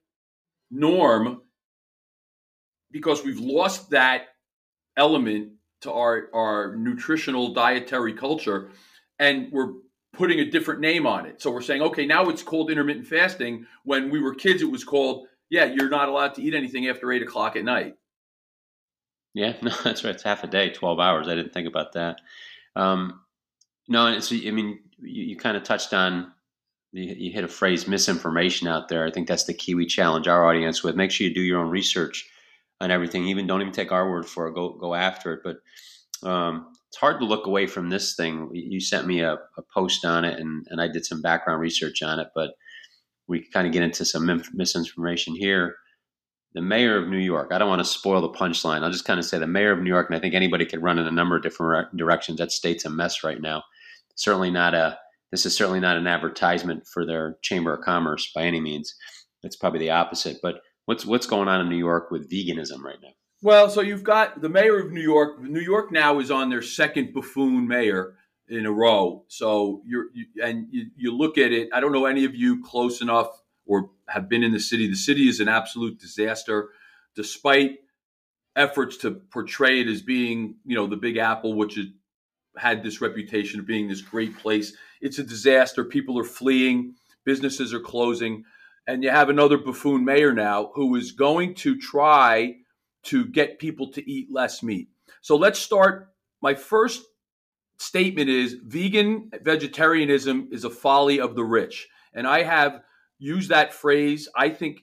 [0.69, 1.41] norm
[2.91, 4.27] because we've lost that
[4.95, 8.69] element to our our nutritional dietary culture
[9.19, 9.73] and we're
[10.13, 11.41] putting a different name on it.
[11.41, 13.65] So we're saying, okay, now it's called intermittent fasting.
[13.83, 17.11] When we were kids, it was called, yeah, you're not allowed to eat anything after
[17.11, 17.95] eight o'clock at night.
[19.33, 20.13] Yeah, no, that's right.
[20.13, 21.27] It's half a day, 12 hours.
[21.27, 22.19] I didn't think about that.
[22.75, 23.21] Um,
[23.91, 26.31] no, it's, I mean, you, you kind of touched on,
[26.93, 29.05] you, you, hit a phrase, misinformation out there.
[29.05, 30.95] I think that's the key we challenge our audience with.
[30.95, 32.29] Make sure you do your own research
[32.79, 33.27] on everything.
[33.27, 34.55] Even don't even take our word for it.
[34.55, 35.41] Go, go after it.
[35.43, 38.49] But um, it's hard to look away from this thing.
[38.53, 42.01] You sent me a, a post on it, and, and I did some background research
[42.01, 42.29] on it.
[42.33, 42.51] But
[43.27, 45.75] we kind of get into some misinformation here.
[46.53, 48.83] The mayor of New York, I don't want to spoil the punchline.
[48.83, 50.81] I'll just kind of say the mayor of New York, and I think anybody could
[50.81, 52.37] run in a number of different directions.
[52.37, 53.63] That state's a mess right now
[54.15, 54.97] certainly not a
[55.31, 58.95] this is certainly not an advertisement for their chamber of commerce by any means.
[59.43, 60.37] It's probably the opposite.
[60.43, 63.09] But what's what's going on in New York with veganism right now?
[63.41, 65.41] Well, so you've got the mayor of New York.
[65.41, 68.15] New York now is on their second buffoon mayor
[68.47, 69.23] in a row.
[69.29, 71.69] So you're you, and you, you look at it.
[71.73, 73.29] I don't know any of you close enough
[73.65, 74.87] or have been in the city.
[74.87, 76.69] The city is an absolute disaster,
[77.15, 77.79] despite
[78.55, 81.87] efforts to portray it as being you know the Big Apple, which is
[82.57, 84.73] had this reputation of being this great place.
[84.99, 85.83] It's a disaster.
[85.83, 88.43] People are fleeing, businesses are closing,
[88.87, 92.55] and you have another buffoon mayor now who is going to try
[93.03, 94.89] to get people to eat less meat.
[95.21, 96.09] So let's start.
[96.41, 97.03] My first
[97.77, 101.87] statement is vegan vegetarianism is a folly of the rich.
[102.13, 102.81] And I have
[103.17, 104.27] used that phrase.
[104.35, 104.81] I think,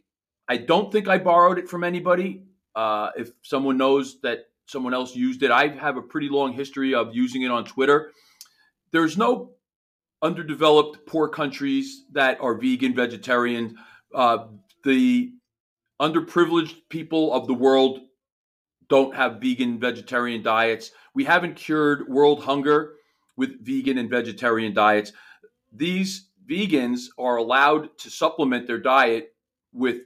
[0.48, 2.44] I don't think I borrowed it from anybody.
[2.74, 5.50] Uh, if someone knows that someone else used it.
[5.50, 8.12] I have a pretty long history of using it on Twitter.
[8.92, 9.52] There's no
[10.22, 13.76] underdeveloped poor countries that are vegan, vegetarian.
[14.14, 14.46] Uh,
[14.84, 15.32] the
[16.00, 18.00] underprivileged people of the world
[18.88, 20.92] don't have vegan, vegetarian diets.
[21.14, 22.94] We haven't cured world hunger
[23.36, 25.12] with vegan and vegetarian diets.
[25.72, 29.34] These vegans are allowed to supplement their diet
[29.72, 30.02] with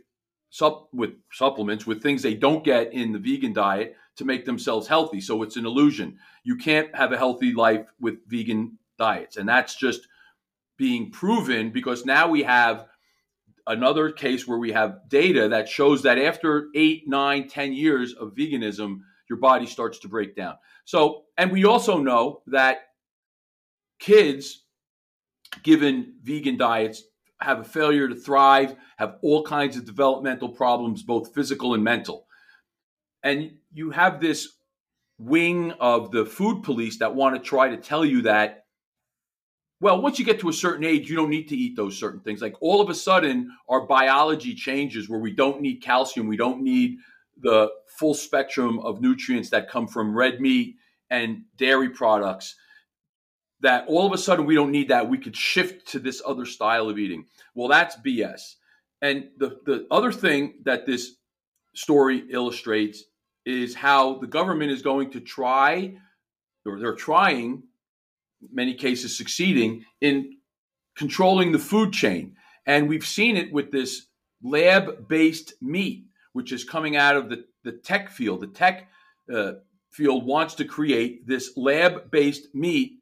[0.51, 4.87] sup- with supplements with things they don't get in the vegan diet to make themselves
[4.87, 5.20] healthy.
[5.20, 6.18] So it's an illusion.
[6.44, 9.37] You can't have a healthy life with vegan diets.
[9.37, 10.07] And that's just
[10.77, 12.87] being proven because now we have
[13.66, 18.35] another case where we have data that shows that after eight, nine, ten years of
[18.35, 20.57] veganism, your body starts to break down.
[20.85, 22.88] So, and we also know that
[23.98, 24.64] kids
[25.62, 27.05] given vegan diets
[27.40, 32.27] have a failure to thrive, have all kinds of developmental problems, both physical and mental.
[33.23, 34.49] And you have this
[35.19, 38.65] wing of the food police that want to try to tell you that,
[39.81, 42.21] well, once you get to a certain age, you don't need to eat those certain
[42.21, 42.41] things.
[42.41, 46.63] Like all of a sudden, our biology changes where we don't need calcium, we don't
[46.63, 46.99] need
[47.41, 50.77] the full spectrum of nutrients that come from red meat
[51.11, 52.55] and dairy products.
[53.61, 55.09] That all of a sudden we don't need that.
[55.09, 57.27] We could shift to this other style of eating.
[57.55, 58.55] Well, that's BS.
[59.01, 61.17] And the, the other thing that this
[61.75, 63.05] story illustrates
[63.45, 65.97] is how the government is going to try,
[66.65, 67.63] or they're trying,
[68.53, 70.37] many cases succeeding, in
[70.97, 72.37] controlling the food chain.
[72.67, 74.07] And we've seen it with this
[74.43, 78.41] lab based meat, which is coming out of the, the tech field.
[78.41, 78.89] The tech
[79.33, 79.53] uh,
[79.91, 83.01] field wants to create this lab based meat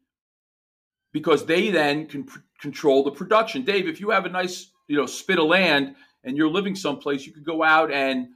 [1.12, 3.64] because they then can pr- control the production.
[3.64, 7.26] Dave, if you have a nice you know spit of land and you're living someplace,
[7.26, 8.28] you could go out and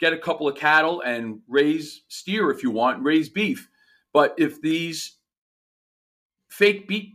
[0.00, 3.68] get a couple of cattle and raise steer if you want, raise beef.
[4.12, 5.16] But if these
[6.48, 7.14] fake beef,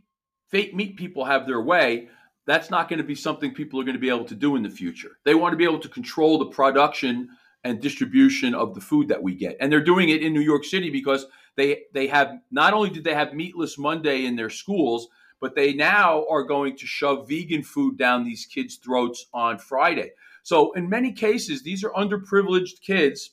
[0.49, 2.09] fake meat people have their way,
[2.45, 4.63] that's not going to be something people are going to be able to do in
[4.63, 5.17] the future.
[5.23, 7.29] They want to be able to control the production
[7.63, 9.57] and distribution of the food that we get.
[9.59, 13.03] And they're doing it in New York City because they they have not only did
[13.03, 15.07] they have meatless Monday in their schools,
[15.39, 20.11] but they now are going to shove vegan food down these kids' throats on Friday.
[20.43, 23.31] So in many cases, these are underprivileged kids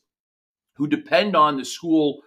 [0.76, 2.22] who depend on the school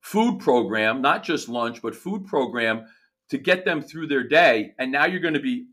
[0.00, 2.86] food program, not just lunch, but food program
[3.30, 4.72] to get them through their day.
[4.78, 5.66] And now you're going to be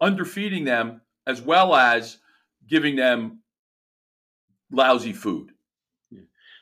[0.00, 2.18] underfeeding them as well as
[2.68, 3.40] giving them
[4.70, 5.50] lousy food.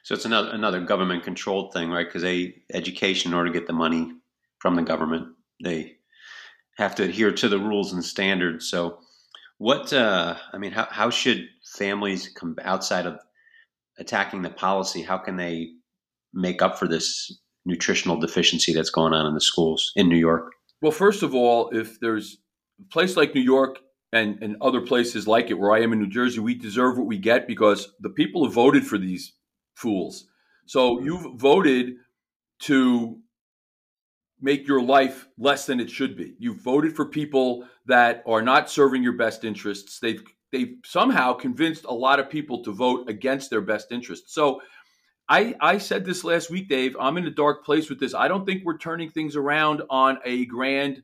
[0.04, 2.06] So it's another another government controlled thing, right?
[2.06, 4.12] Because they education in order to get the money
[4.58, 5.96] from the government, they
[6.76, 8.70] have to adhere to the rules and standards.
[8.70, 9.00] So,
[9.58, 13.20] what uh, I mean, how how should families come outside of
[13.98, 15.02] attacking the policy?
[15.02, 15.70] How can they
[16.32, 17.32] make up for this
[17.64, 20.52] nutritional deficiency that's going on in the schools in New York?
[20.82, 22.38] Well, first of all, if there's
[22.80, 23.78] a place like New York
[24.12, 27.06] and, and other places like it where I am in New Jersey, we deserve what
[27.06, 29.32] we get because the people have voted for these
[29.74, 30.28] fools.
[30.66, 31.94] So you've voted
[32.60, 33.18] to
[34.40, 36.34] make your life less than it should be.
[36.38, 39.98] You've voted for people that are not serving your best interests.
[39.98, 40.22] They've
[40.52, 44.34] they've somehow convinced a lot of people to vote against their best interests.
[44.34, 44.60] So
[45.28, 46.96] I I said this last week, Dave.
[47.00, 48.14] I'm in a dark place with this.
[48.14, 51.02] I don't think we're turning things around on a grand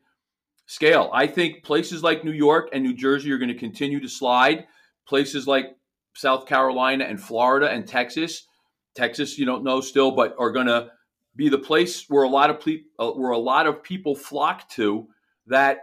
[0.66, 1.10] scale.
[1.12, 4.66] I think places like New York and New Jersey are going to continue to slide.
[5.06, 5.76] Places like
[6.14, 8.46] South Carolina and Florida and Texas,
[8.94, 10.90] Texas, you don't know still, but are going to
[11.34, 14.68] be the place where a lot of ple- uh, where a lot of people flock
[14.70, 15.08] to
[15.46, 15.78] that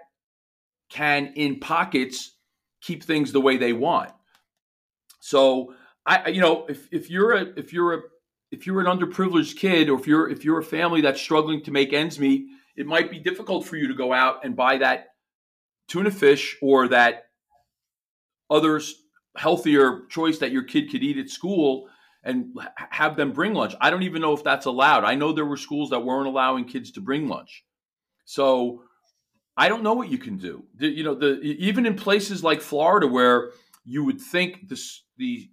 [0.90, 2.36] can in pockets
[2.82, 4.12] keep things the way they want.
[5.20, 5.74] So
[6.06, 8.02] I you know if if you're a if you're a
[8.52, 11.72] if you're an underprivileged kid or if you're if you're a family that's struggling to
[11.72, 15.10] make ends meet, it might be difficult for you to go out and buy that
[15.88, 17.26] tuna fish or that
[18.50, 18.82] other
[19.38, 21.88] healthier choice that your kid could eat at school
[22.24, 23.76] and have them bring lunch.
[23.80, 25.04] I don't even know if that's allowed.
[25.04, 27.64] I know there were schools that weren't allowing kids to bring lunch.
[28.26, 28.84] So
[29.56, 30.66] I don't know what you can do.
[30.76, 33.52] The, you know, the even in places like Florida where
[33.86, 34.82] you would think the
[35.18, 35.50] the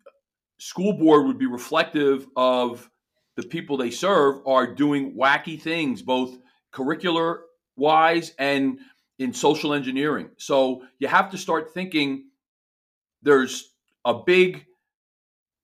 [0.58, 2.90] school board would be reflective of
[3.36, 6.38] the people they serve are doing wacky things both
[6.72, 7.40] curricular
[7.76, 8.78] wise and
[9.18, 10.30] in social engineering.
[10.36, 12.24] So you have to start thinking
[13.22, 13.72] there's
[14.04, 14.66] a big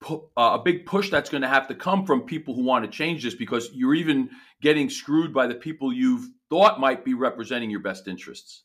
[0.02, 2.84] pu- uh, a big push that's going to have to come from people who want
[2.84, 7.14] to change this because you're even getting screwed by the people you've thought might be
[7.14, 8.64] representing your best interests.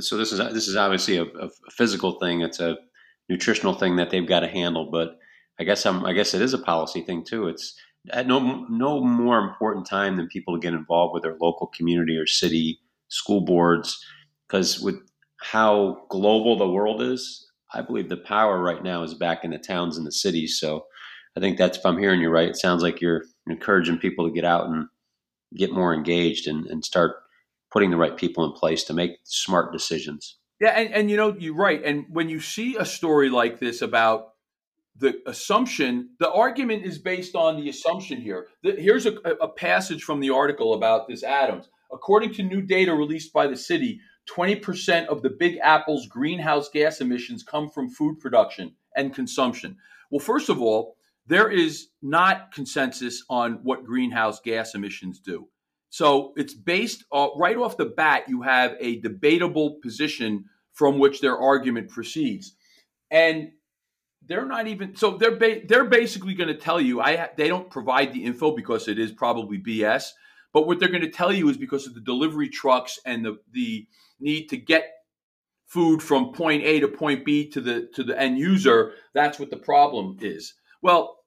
[0.00, 2.40] So this is this is obviously a, a physical thing.
[2.40, 2.76] It's a
[3.28, 4.90] nutritional thing that they've got to handle.
[4.90, 5.18] But
[5.58, 7.48] I guess I'm, I guess it is a policy thing too.
[7.48, 7.78] It's
[8.10, 12.16] at no no more important time than people to get involved with their local community
[12.16, 14.04] or city school boards
[14.46, 14.96] because with
[15.40, 17.43] how global the world is
[17.74, 20.58] I believe the power right now is back in the towns and the cities.
[20.58, 20.86] So
[21.36, 24.34] I think that's if I'm hearing you right, it sounds like you're encouraging people to
[24.34, 24.86] get out and
[25.56, 27.16] get more engaged and, and start
[27.72, 30.36] putting the right people in place to make smart decisions.
[30.60, 31.82] Yeah, and, and you know, you're right.
[31.84, 34.34] And when you see a story like this about
[34.96, 38.46] the assumption, the argument is based on the assumption here.
[38.62, 41.68] Here's a, a passage from the article about this Adams.
[41.92, 47.00] According to new data released by the city, 20% of the Big Apple's greenhouse gas
[47.00, 49.76] emissions come from food production and consumption.
[50.10, 55.48] Well, first of all, there is not consensus on what greenhouse gas emissions do.
[55.90, 61.20] So it's based uh, right off the bat, you have a debatable position from which
[61.20, 62.56] their argument proceeds.
[63.10, 63.52] And
[64.26, 67.70] they're not even so they're ba- they're basically going to tell you I they don't
[67.70, 70.10] provide the info because it is probably BS,
[70.54, 73.36] but what they're going to tell you is because of the delivery trucks and the
[73.52, 73.86] the
[74.20, 74.92] need to get
[75.66, 79.50] food from point A to point B to the to the end user, that's what
[79.50, 80.54] the problem is.
[80.80, 81.18] Well,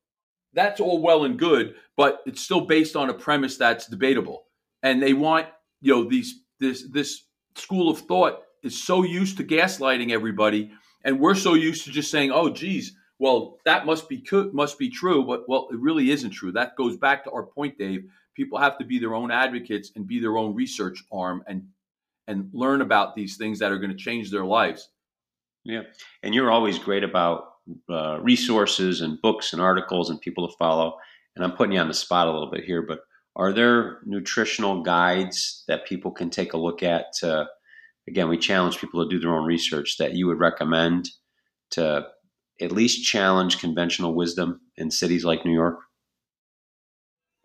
[0.54, 4.46] that's all well and good, but it's still based on a premise that's debatable.
[4.82, 5.48] And they want,
[5.82, 7.26] you know, these this this
[7.56, 10.72] school of thought is so used to gaslighting everybody,
[11.04, 14.90] and we're so used to just saying, "Oh, geez, well, that must be must be
[14.90, 16.54] true," but well, it really isn't true.
[16.54, 18.06] That goes back to our point, Dave.
[18.38, 21.64] People have to be their own advocates and be their own research arm and
[22.28, 24.90] and learn about these things that are going to change their lives.
[25.64, 25.84] Yeah.
[26.22, 27.46] And you're always great about
[27.90, 30.98] uh, resources and books and articles and people to follow.
[31.36, 33.00] And I'm putting you on the spot a little bit here, but
[33.38, 37.06] are there nutritional guides that people can take a look at?
[37.22, 37.48] To,
[38.10, 41.10] again, we challenge people to do their own research that you would recommend
[41.72, 42.08] to
[42.60, 45.80] at least challenge conventional wisdom in cities like New York?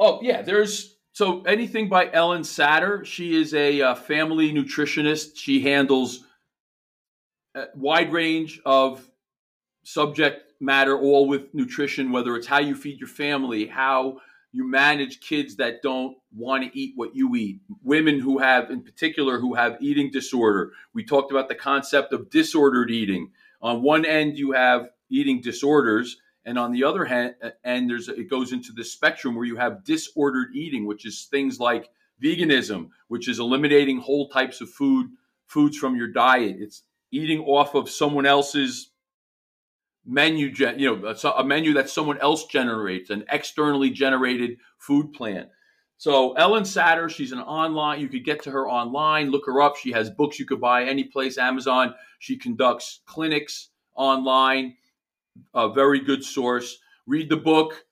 [0.05, 0.43] Oh, yeah.
[0.43, 3.07] There's so anything by Ellen Satter.
[3.07, 5.37] She is a uh, family nutritionist.
[5.37, 6.25] She handles
[7.55, 9.09] a wide range of
[9.85, 14.19] subject matter, all with nutrition, whether it's how you feed your family, how
[14.51, 18.83] you manage kids that don't want to eat what you eat, women who have, in
[18.83, 20.73] particular, who have eating disorder.
[20.95, 23.31] We talked about the concept of disordered eating.
[23.61, 27.35] On one end, you have eating disorders, and on the other hand,
[27.65, 31.61] and there's it goes into the spectrum where you have disordered eating, which is things
[31.61, 31.89] like
[32.23, 35.09] veganism, which is eliminating whole types of food
[35.47, 36.57] foods from your diet.
[36.59, 38.91] It's eating off of someone else's
[40.05, 45.49] menu, you know, a menu that someone else generates, an externally generated food plan.
[45.99, 48.01] So Ellen Satter, she's an online.
[48.01, 49.77] You could get to her online, look her up.
[49.77, 51.95] She has books you could buy any place, Amazon.
[52.19, 54.75] She conducts clinics online.
[55.55, 56.79] A very good source.
[57.07, 57.85] Read the book,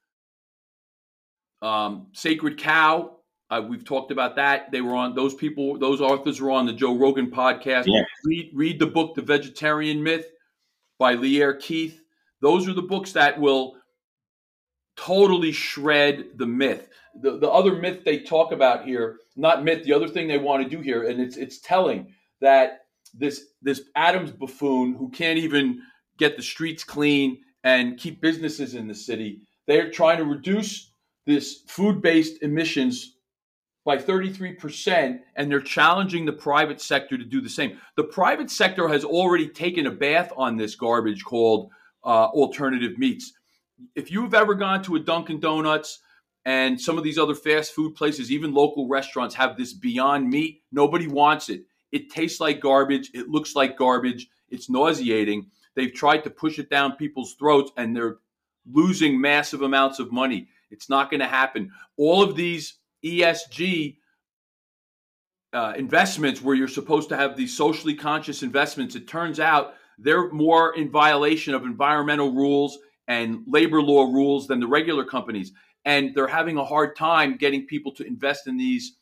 [1.63, 3.17] um, Sacred Cow.
[3.51, 4.71] Uh, we've talked about that.
[4.71, 5.77] They were on those people.
[5.79, 7.85] Those authors were on the Joe Rogan podcast.
[7.87, 8.03] Yeah.
[8.25, 10.27] Read read the book, The Vegetarian Myth,
[10.99, 12.01] by Lierre Keith.
[12.41, 13.75] Those are the books that will
[14.97, 16.89] totally shred the myth.
[17.21, 20.63] The, the other myth they talk about here, not myth, the other thing they want
[20.63, 22.83] to do here, and it's it's telling that
[23.15, 25.83] this this Adams buffoon who can't even
[26.21, 30.93] get the streets clean and keep businesses in the city, they're trying to reduce
[31.27, 33.17] this food-based emissions
[33.85, 37.79] by 33%, and they're challenging the private sector to do the same.
[37.97, 41.71] The private sector has already taken a bath on this garbage called
[42.05, 43.33] uh, alternative meats.
[43.95, 46.01] If you've ever gone to a Dunkin' Donuts
[46.45, 50.63] and some of these other fast food places, even local restaurants, have this Beyond Meat,
[50.71, 51.63] nobody wants it.
[51.91, 53.11] It tastes like garbage.
[53.15, 54.29] It looks like garbage.
[54.51, 55.51] It's nauseating.
[55.75, 58.19] They've tried to push it down people's throats and they're
[58.71, 60.49] losing massive amounts of money.
[60.71, 61.71] It's not going to happen.
[61.97, 63.97] All of these ESG
[65.53, 70.31] uh, investments where you're supposed to have these socially conscious investments, it turns out they're
[70.31, 75.53] more in violation of environmental rules and labor law rules than the regular companies.
[75.85, 78.97] And they're having a hard time getting people to invest in these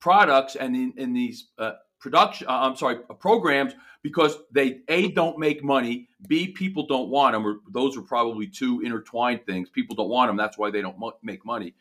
[0.00, 1.72] products and in, in these uh,
[2.02, 3.72] production, uh, I'm sorry, programs
[4.02, 8.48] because they A, don't make money, B, people don't want them, or those are probably
[8.48, 9.70] two intertwined things.
[9.70, 11.74] People don't want them, that's why they don't make money.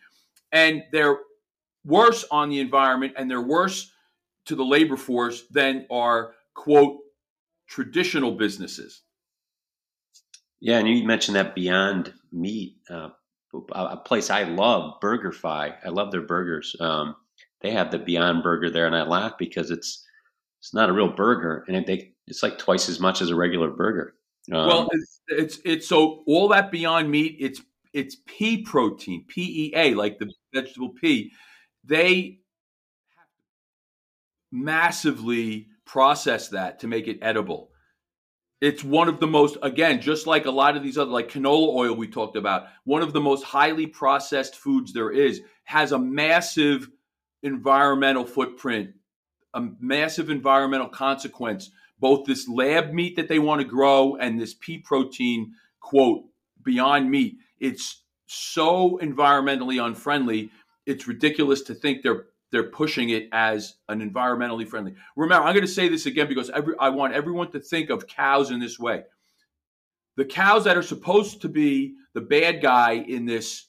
[0.52, 1.18] And they're
[1.84, 3.92] worse on the environment and they're worse
[4.46, 7.00] to the labor force than are quote
[7.68, 9.02] traditional businesses.
[10.60, 13.10] Yeah, and you mentioned that Beyond Meat, uh,
[13.72, 15.76] a place I love, BurgerFi.
[15.84, 16.76] I love their burgers.
[16.80, 17.16] Um,
[17.62, 20.06] they have the Beyond Burger there, and I laugh because it's
[20.62, 23.36] it's not a real burger, and it, they, it's like twice as much as a
[23.36, 24.14] regular burger.
[24.54, 29.42] Um, well, it's, it's it's so all that Beyond Meat, it's it's pea protein, P
[29.66, 31.32] E A, like the vegetable pea
[31.84, 32.40] they
[34.52, 37.72] massively process that to make it edible.
[38.62, 41.74] It's one of the most, again, just like a lot of these other, like canola
[41.74, 45.98] oil we talked about, one of the most highly processed foods there is, has a
[45.98, 46.88] massive
[47.42, 48.92] environmental footprint,
[49.54, 51.72] a massive environmental consequence.
[52.00, 56.24] Both this lab meat that they want to grow and this pea protein, quote,
[56.64, 57.38] beyond meat.
[57.60, 60.52] It's so environmentally unfriendly
[60.86, 64.94] it's ridiculous to think they're they're pushing it as an environmentally friendly.
[65.16, 68.08] Remember, I'm going to say this again because every, I want everyone to think of
[68.08, 69.06] cows in this way.
[70.18, 73.68] The cows that are supposed to be the bad guy in this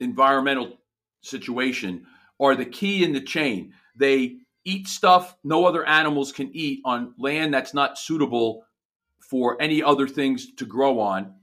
[0.00, 0.78] environmental
[1.20, 2.06] situation
[2.40, 3.74] are the key in the chain.
[3.96, 8.64] They eat stuff no other animals can eat on land that's not suitable
[9.20, 11.34] for any other things to grow on.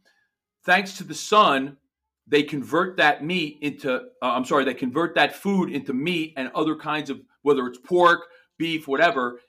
[0.65, 1.78] Thanks to the sun,
[2.30, 6.49] they convert that meat into uh, i'm sorry they convert that food into meat and
[6.55, 9.39] other kinds of whether it's pork beef whatever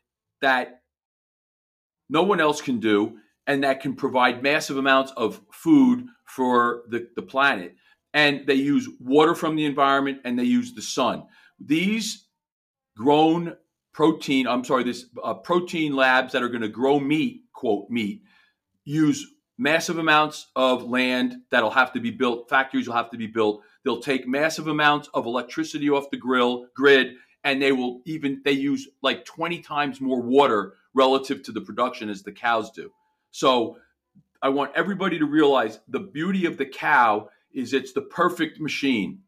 [0.41, 0.81] that
[2.09, 7.09] no one else can do and that can provide massive amounts of food for the,
[7.17, 7.75] the planet
[8.15, 11.25] and they use water from the environment and they use the sun
[11.59, 12.27] these
[12.97, 13.57] grown
[13.93, 18.23] protein i'm sorry this uh, protein labs that are going to grow meat quote meat
[18.85, 19.27] use
[19.61, 23.63] massive amounts of land that'll have to be built, factories will have to be built.
[23.85, 28.53] They'll take massive amounts of electricity off the grill grid, and they will even they
[28.53, 32.91] use like 20 times more water relative to the production as the cows do.
[33.33, 33.77] So
[34.43, 39.21] I want everybody to realize the beauty of the cow is it's the perfect machine.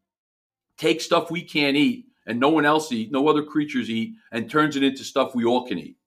[0.79, 4.49] Take stuff we can't eat and no one else eat, no other creatures eat, and
[4.49, 5.97] turns it into stuff we all can eat.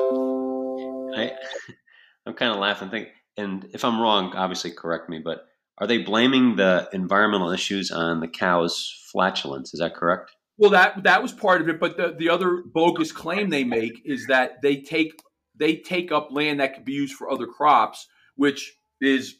[0.00, 1.32] I,
[2.26, 5.46] I'm kind of laughing, thinking and if I'm wrong, obviously correct me, but
[5.78, 9.72] are they blaming the environmental issues on the cow's flatulence?
[9.72, 10.32] Is that correct?
[10.58, 14.02] Well, that that was part of it, but the, the other bogus claim they make
[14.04, 15.18] is that they take
[15.56, 18.06] they take up land that could be used for other crops,
[18.36, 19.36] which is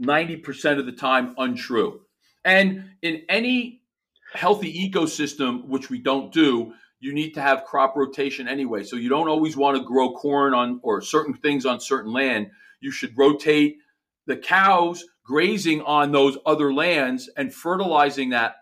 [0.00, 2.00] 90% of the time untrue.
[2.44, 3.81] And in any
[4.32, 8.84] healthy ecosystem, which we don't do, you need to have crop rotation anyway.
[8.84, 12.50] So you don't always want to grow corn on or certain things on certain land.
[12.80, 13.78] You should rotate
[14.26, 18.56] the cows grazing on those other lands and fertilizing that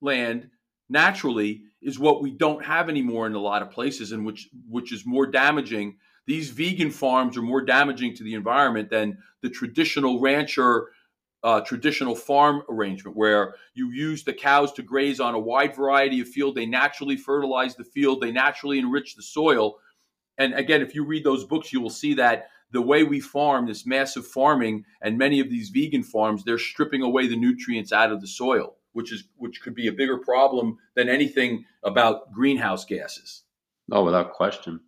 [0.00, 0.48] land
[0.88, 4.92] naturally is what we don't have anymore in a lot of places and which which
[4.92, 5.96] is more damaging
[6.26, 10.88] these vegan farms are more damaging to the environment than the traditional rancher
[11.44, 16.20] uh, traditional farm arrangement where you use the cows to graze on a wide variety
[16.20, 19.76] of field they naturally fertilize the field they naturally enrich the soil
[20.38, 23.66] and again if you read those books you will see that the way we farm
[23.66, 28.10] this massive farming and many of these vegan farms they're stripping away the nutrients out
[28.10, 32.86] of the soil which is which could be a bigger problem than anything about greenhouse
[32.86, 33.42] gases.
[33.92, 34.80] Oh, without question.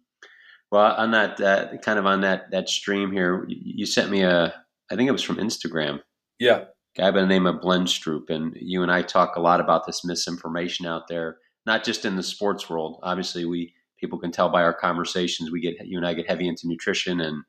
[0.73, 4.55] Well, on that uh, kind of on that that stream here, you sent me a
[4.91, 6.01] I think it was from Instagram.
[6.39, 6.65] Yeah,
[6.97, 10.05] guy by the name of Blenstroop, and you and I talk a lot about this
[10.05, 13.01] misinformation out there, not just in the sports world.
[13.03, 16.49] Obviously, we people can tell by our conversations we get you and I get heavy
[16.49, 17.43] into nutrition and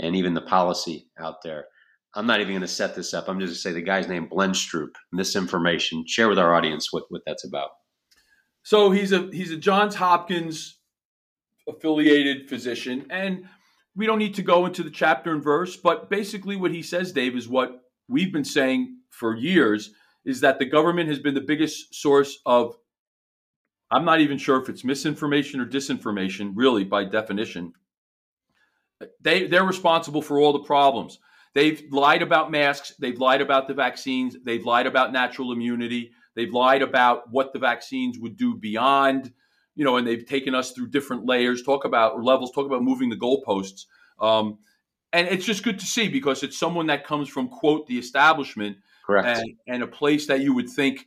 [0.00, 1.66] and even the policy out there.
[2.14, 3.28] I'm not even going to set this up.
[3.28, 4.90] I'm just going to say the guy's name, Blenstroop.
[5.12, 6.04] Misinformation.
[6.06, 7.70] Share with our audience what, what that's about.
[8.62, 10.78] So he's a he's a Johns Hopkins
[11.68, 13.46] affiliated physician, and
[13.96, 17.12] we don't need to go into the chapter and verse, but basically what he says,
[17.12, 19.92] Dave, is what we've been saying for years:
[20.24, 22.76] is that the government has been the biggest source of.
[23.90, 27.74] I'm not even sure if it's misinformation or disinformation, really, by definition.
[29.20, 31.18] They they're responsible for all the problems
[31.54, 32.94] They've lied about masks.
[32.98, 34.36] They've lied about the vaccines.
[34.44, 36.12] They've lied about natural immunity.
[36.34, 39.32] They've lied about what the vaccines would do beyond,
[39.74, 43.10] you know, and they've taken us through different layers, talk about levels, talk about moving
[43.10, 43.84] the goalposts.
[44.18, 44.58] Um,
[45.12, 48.78] and it's just good to see because it's someone that comes from, quote, the establishment.
[49.04, 49.38] Correct.
[49.38, 51.06] And, and a place that you would think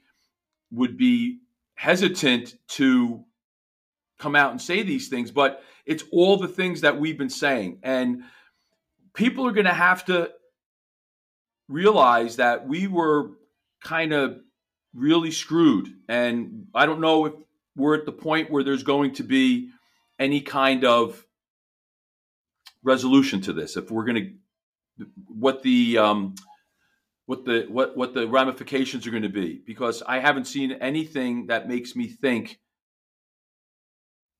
[0.71, 1.39] would be
[1.75, 3.23] hesitant to
[4.19, 5.31] come out and say these things.
[5.31, 7.79] But it's all the things that we've been saying.
[7.83, 8.23] And
[9.13, 10.31] people are going to have to
[11.67, 13.31] realize that we were
[13.83, 14.39] kind of
[14.93, 15.89] really screwed.
[16.07, 17.33] And I don't know if
[17.75, 19.69] we're at the point where there's going to be
[20.19, 21.24] any kind of
[22.85, 23.75] resolution to this.
[23.75, 24.37] If we're going
[24.97, 26.35] to, what the, um,
[27.25, 31.47] what the what what the ramifications are going to be because I haven't seen anything
[31.47, 32.59] that makes me think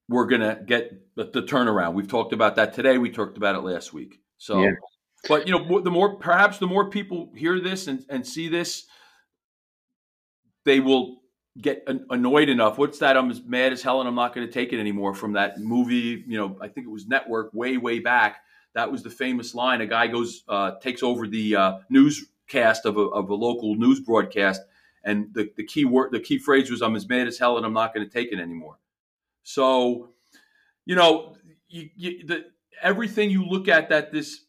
[0.08, 1.94] we're going to get the, the turnaround.
[1.94, 2.98] We've talked about that today.
[2.98, 4.20] We talked about it last week.
[4.38, 4.72] So, yeah.
[5.28, 8.86] but you know, the more perhaps the more people hear this and, and see this,
[10.64, 11.22] they will
[11.62, 12.78] get annoyed enough.
[12.78, 13.16] What's that?
[13.16, 15.60] I'm as mad as hell and I'm not going to take it anymore from that
[15.60, 16.24] movie.
[16.28, 18.42] You know, I think it was Network way, way back.
[18.74, 19.80] That was the famous line.
[19.80, 24.02] A guy goes, uh, takes over the uh, newscast of a, of a local news
[24.02, 24.62] broadcast.
[25.04, 27.66] And the, the key word, the key phrase was, I'm as mad as hell and
[27.66, 28.78] I'm not going to take it anymore.
[29.44, 30.10] So,
[30.86, 31.38] you know,
[31.70, 32.46] you, you, the,
[32.82, 34.42] everything you look at that this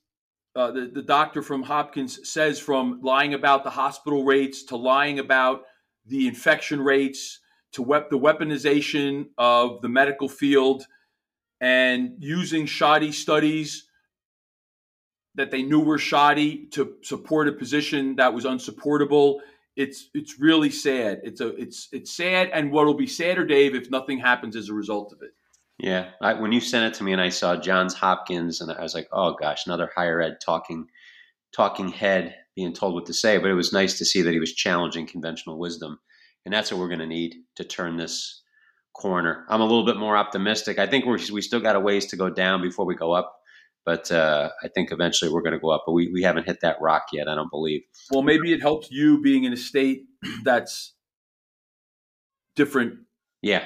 [0.57, 5.19] uh, the, the doctor from Hopkins says from lying about the hospital rates to lying
[5.19, 5.65] about
[6.07, 7.41] the infection rates
[7.73, 10.87] to wep- the weaponization of the medical field
[11.61, 13.87] and using shoddy studies
[15.35, 19.41] that they knew were shoddy to support a position that was unsupportable.
[19.77, 21.21] It's it's really sad.
[21.23, 24.75] It's a it's it's sad, and what'll be sadder, Dave, if nothing happens as a
[24.75, 25.33] result of it.
[25.79, 28.83] Yeah, I, when you sent it to me and I saw Johns Hopkins, and I
[28.83, 30.89] was like, oh gosh, another higher ed talking
[31.53, 33.39] talking head being told what to say.
[33.39, 36.01] But it was nice to see that he was challenging conventional wisdom,
[36.45, 38.43] and that's what we're going to need to turn this
[38.95, 39.45] corner.
[39.49, 40.79] I'm a little bit more optimistic.
[40.79, 43.37] I think we're we still got a ways to go down before we go up,
[43.85, 45.85] but uh, I think eventually we're going to go up.
[45.87, 47.29] But we we haven't hit that rock yet.
[47.29, 47.83] I don't believe.
[48.11, 50.05] Well, maybe it helps you being in a state
[50.45, 50.95] that's
[52.57, 52.95] different.
[53.43, 53.65] Yeah,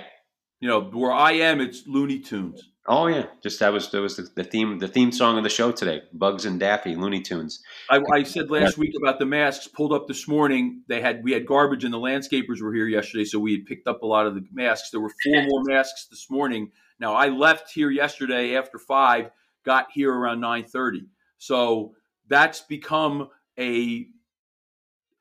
[0.61, 2.70] you know, where I am, it's Looney Tunes.
[2.87, 5.51] Oh yeah, just that was that was the, the, theme the theme song of the
[5.51, 6.03] show today.
[6.15, 7.63] Bugs and Daffy, Looney Tunes.
[7.91, 9.69] I, I, said last week about the masks.
[9.69, 10.83] Pulled up this morning.
[10.89, 13.87] They had we had garbage, and the landscapers were here yesterday, so we had picked
[13.87, 14.91] up a lot of the masks.
[14.91, 16.73] There were four more masks this morning.
[16.99, 19.31] Now I left here yesterday after five,
[19.63, 21.03] got here around nine thirty.
[21.37, 21.93] So
[22.29, 23.29] that's become
[23.59, 24.07] a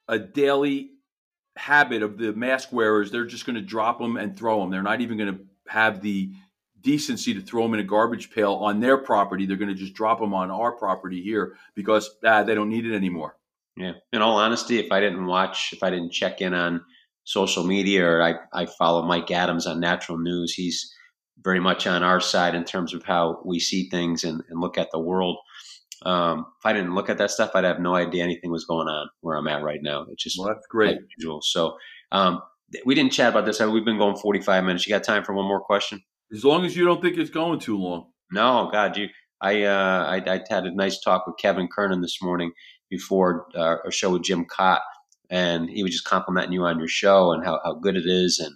[0.08, 0.92] a daily
[1.58, 3.12] habit of the mask wearers.
[3.12, 4.72] They're just going to drop them and throw them.
[4.72, 6.32] They're not even going to have the
[6.82, 9.46] decency to throw them in a garbage pail on their property.
[9.46, 12.86] They're going to just drop them on our property here because ah, they don't need
[12.86, 13.36] it anymore.
[13.78, 13.94] Yeah.
[14.12, 16.82] In all honesty, if I didn't watch, if I didn't check in on
[17.24, 20.94] social media or I, I follow Mike Adams on natural news, he's
[21.44, 24.78] very much on our side in terms of how we see things and, and look
[24.78, 25.38] at the world.
[26.06, 28.88] Um, if I didn't look at that stuff, I'd have no idea anything was going
[28.88, 30.06] on where I'm at right now.
[30.12, 30.98] It's just well, that's great.
[30.98, 31.42] Unusual.
[31.42, 31.78] So
[32.12, 32.42] um,
[32.86, 33.60] we didn't chat about this.
[33.60, 34.88] We've been going 45 minutes.
[34.88, 36.02] You got time for one more question?
[36.34, 38.12] As long as you don't think it's going too long.
[38.32, 39.08] No, God, you.
[39.42, 42.52] I, uh, I, I had a nice talk with Kevin Kernan this morning
[42.90, 44.82] before uh, a show with Jim Kaat,
[45.30, 48.40] and he was just complimenting you on your show and how, how good it is.
[48.40, 48.54] And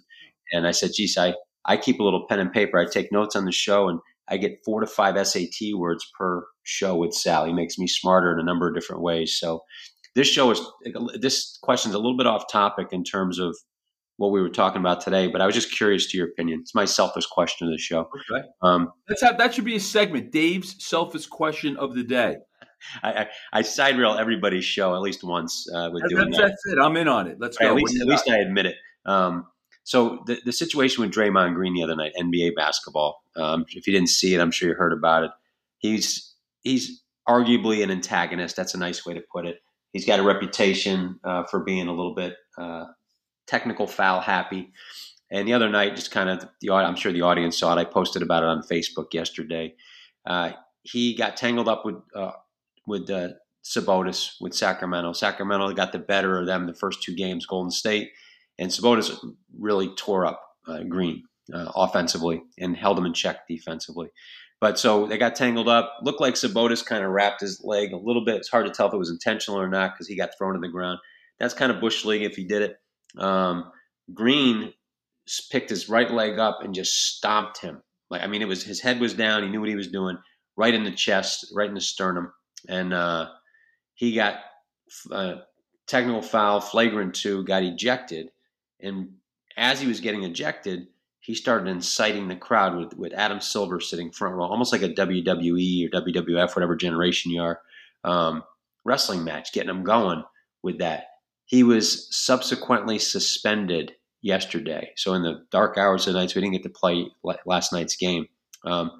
[0.52, 2.78] and I said, geez, I I keep a little pen and paper.
[2.78, 3.98] I take notes on the show, and
[4.28, 7.46] I get four to five SAT words per show with Sal.
[7.46, 9.38] He makes me smarter in a number of different ways.
[9.38, 9.62] So
[10.14, 10.60] this show is
[11.20, 13.56] this question is a little bit off topic in terms of
[14.16, 16.60] what we were talking about today, but I was just curious to your opinion.
[16.60, 18.08] It's my selfish question of the show.
[18.30, 18.46] Okay.
[18.62, 20.30] Um, Let's have that should be a segment.
[20.30, 22.36] Dave's selfish question of the day.
[23.02, 26.38] I, I, I side rail everybody's show at least once uh, with that's, doing that's,
[26.38, 26.48] that.
[26.48, 26.78] That's it.
[26.78, 27.38] I'm in on it.
[27.40, 27.66] Let's go.
[27.66, 28.76] At least, at least I admit it.
[29.06, 29.46] Um,
[29.84, 33.22] so the, the situation with Draymond Green the other night, NBA basketball.
[33.36, 35.30] Um, if you didn't see it, I'm sure you heard about it.
[35.78, 38.56] He's he's arguably an antagonist.
[38.56, 39.58] That's a nice way to put it.
[39.92, 42.86] He's got a reputation uh, for being a little bit uh,
[43.46, 44.72] technical foul happy.
[45.30, 47.80] And the other night, just kind of the I'm sure the audience saw it.
[47.80, 49.74] I posted about it on Facebook yesterday.
[50.26, 52.32] Uh, he got tangled up with uh,
[52.86, 53.30] with uh,
[53.64, 55.12] Sabonis with Sacramento.
[55.12, 57.46] Sacramento got the better of them the first two games.
[57.46, 58.10] Golden State
[58.58, 59.16] and Sabonis
[59.58, 64.08] really tore up uh, Green uh, offensively and held him in check defensively.
[64.60, 65.98] But so they got tangled up.
[66.02, 68.36] Looked like Sabonis kind of wrapped his leg a little bit.
[68.36, 70.60] It's hard to tell if it was intentional or not because he got thrown to
[70.60, 70.98] the ground.
[71.38, 72.76] That's kind of bush league if he did it.
[73.18, 73.70] Um,
[74.12, 74.72] Green
[75.50, 77.82] picked his right leg up and just stomped him.
[78.10, 79.42] Like I mean, it was his head was down.
[79.42, 80.18] He knew what he was doing.
[80.56, 82.32] Right in the chest, right in the sternum,
[82.68, 83.28] and uh,
[83.94, 84.36] he got
[85.10, 85.36] uh,
[85.86, 88.30] technical foul, flagrant two, got ejected.
[88.80, 89.14] And
[89.56, 90.88] as he was getting ejected,
[91.20, 94.90] he started inciting the crowd with, with Adam Silver sitting front row, almost like a
[94.90, 97.60] WWE or WWF, whatever generation you are,
[98.04, 98.42] um,
[98.84, 100.22] wrestling match, getting them going
[100.62, 101.04] with that.
[101.54, 103.92] He was subsequently suspended
[104.22, 104.90] yesterday.
[104.96, 107.06] So in the dark hours of the night, so we didn't get to play
[107.46, 108.26] last night's game.
[108.64, 108.90] Um,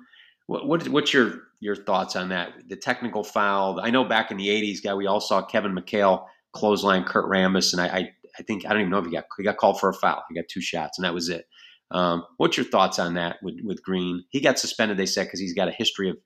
[0.47, 2.53] what, what, what's your your thoughts on that?
[2.69, 3.81] The technical foul.
[3.81, 7.73] I know back in the '80s, guy, we all saw Kevin McHale clothesline Kurt Rambis,
[7.73, 9.81] and I, I, I think I don't even know if he got he got called
[9.81, 10.23] for a foul.
[10.29, 11.47] He got two shots, and that was it.
[11.91, 14.23] Um, what's your thoughts on that with with Green?
[14.29, 16.19] He got suspended, they said, because he's got a history of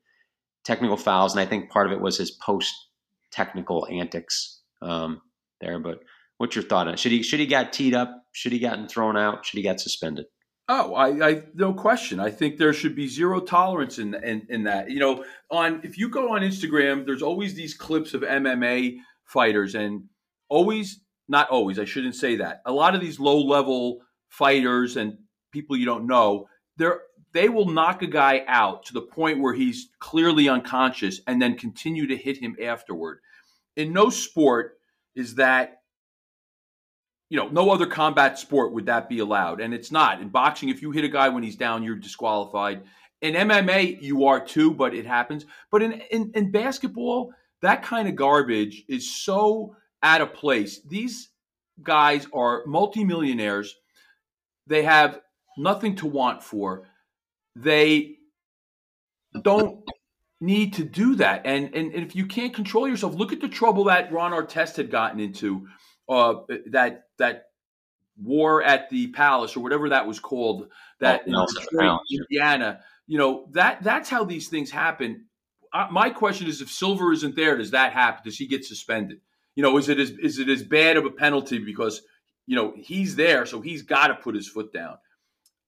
[0.62, 2.74] technical fouls, and I think part of it was his post
[3.30, 5.22] technical antics um,
[5.62, 5.78] there.
[5.78, 6.00] But
[6.38, 6.98] what's your thought on it?
[6.98, 8.24] Should he should he got teed up?
[8.32, 9.44] Should he gotten thrown out?
[9.44, 10.26] Should he got suspended?
[10.70, 12.20] Oh, I, I, no question.
[12.20, 14.90] I think there should be zero tolerance in, in in that.
[14.90, 19.74] You know, on if you go on Instagram, there's always these clips of MMA fighters,
[19.74, 20.04] and
[20.48, 21.78] always not always.
[21.78, 22.62] I shouldn't say that.
[22.64, 25.18] A lot of these low level fighters and
[25.52, 27.00] people you don't know, they're
[27.32, 31.56] they will knock a guy out to the point where he's clearly unconscious and then
[31.56, 33.20] continue to hit him afterward.
[33.76, 34.78] In no sport
[35.14, 35.77] is that
[37.30, 39.60] you know, no other combat sport would that be allowed.
[39.60, 40.20] And it's not.
[40.20, 42.82] In boxing, if you hit a guy when he's down, you're disqualified.
[43.20, 45.44] In MMA, you are too, but it happens.
[45.70, 50.80] But in, in, in basketball, that kind of garbage is so out of place.
[50.82, 51.30] These
[51.82, 53.74] guys are multimillionaires.
[54.66, 55.20] They have
[55.56, 56.86] nothing to want for.
[57.56, 58.16] They
[59.42, 59.80] don't
[60.40, 61.42] need to do that.
[61.44, 64.76] And, and, and if you can't control yourself, look at the trouble that Ron Artest
[64.76, 65.66] had gotten into.
[66.08, 66.36] Uh,
[66.70, 67.44] that that
[68.16, 70.68] war at the palace or whatever that was called.
[71.00, 72.80] That oh, Detroit, Indiana.
[73.06, 75.26] You know that that's how these things happen.
[75.72, 78.22] Uh, my question is, if Silver isn't there, does that happen?
[78.24, 79.20] Does he get suspended?
[79.54, 82.02] You know, is it as is it as bad of a penalty because
[82.46, 84.96] you know he's there, so he's got to put his foot down.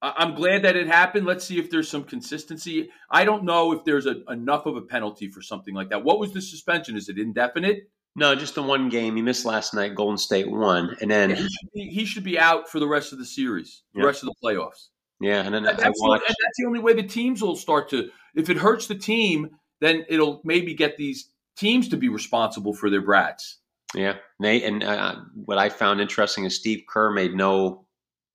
[0.02, 1.26] I'm glad that it happened.
[1.26, 2.88] Let's see if there's some consistency.
[3.10, 6.04] I don't know if there's a, enough of a penalty for something like that.
[6.04, 6.96] What was the suspension?
[6.96, 7.90] Is it indefinite?
[8.16, 9.94] No, just the one game he missed last night.
[9.94, 12.88] Golden State won, and then yeah, he, should be, he, should be, out for the
[12.88, 14.06] rest of the series, the yeah.
[14.06, 14.88] rest of the playoffs.
[15.20, 16.26] Yeah, and then that's, watched...
[16.26, 18.10] the, that's the only way the teams will start to.
[18.34, 19.50] If it hurts the team,
[19.80, 23.58] then it'll maybe get these teams to be responsible for their brats.
[23.94, 27.86] Yeah, Nate, and uh, what I found interesting is Steve Kerr made no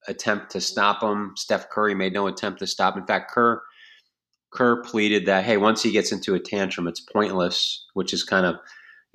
[0.08, 1.32] attempt to stop him.
[1.36, 2.96] Steph Curry made no attempt to stop.
[2.96, 3.62] In fact, Kerr
[4.50, 8.46] Kerr pleaded that hey, once he gets into a tantrum, it's pointless, which is kind
[8.46, 8.56] of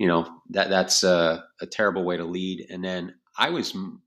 [0.02, 2.66] you know that that's a, a terrible way to lead.
[2.68, 4.02] And then I was m-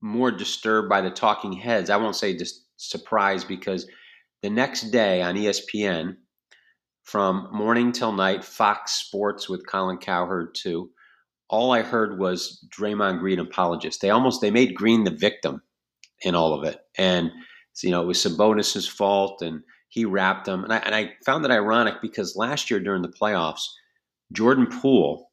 [0.00, 1.90] more disturbed by the talking heads.
[1.90, 3.86] I won't say just surprised because
[4.42, 6.16] the next day on ESPN,
[7.02, 10.88] from morning till night, Fox Sports with Colin Cowherd too.
[11.50, 14.00] All I heard was Draymond Green apologist.
[14.00, 15.60] They almost they made Green the victim
[16.22, 17.30] in all of it, and
[17.82, 19.60] you know, it was Sabonis's fault and
[19.90, 20.64] he wrapped them.
[20.64, 23.68] And I, and I found it ironic because last year during the playoffs,
[24.32, 25.25] Jordan Poole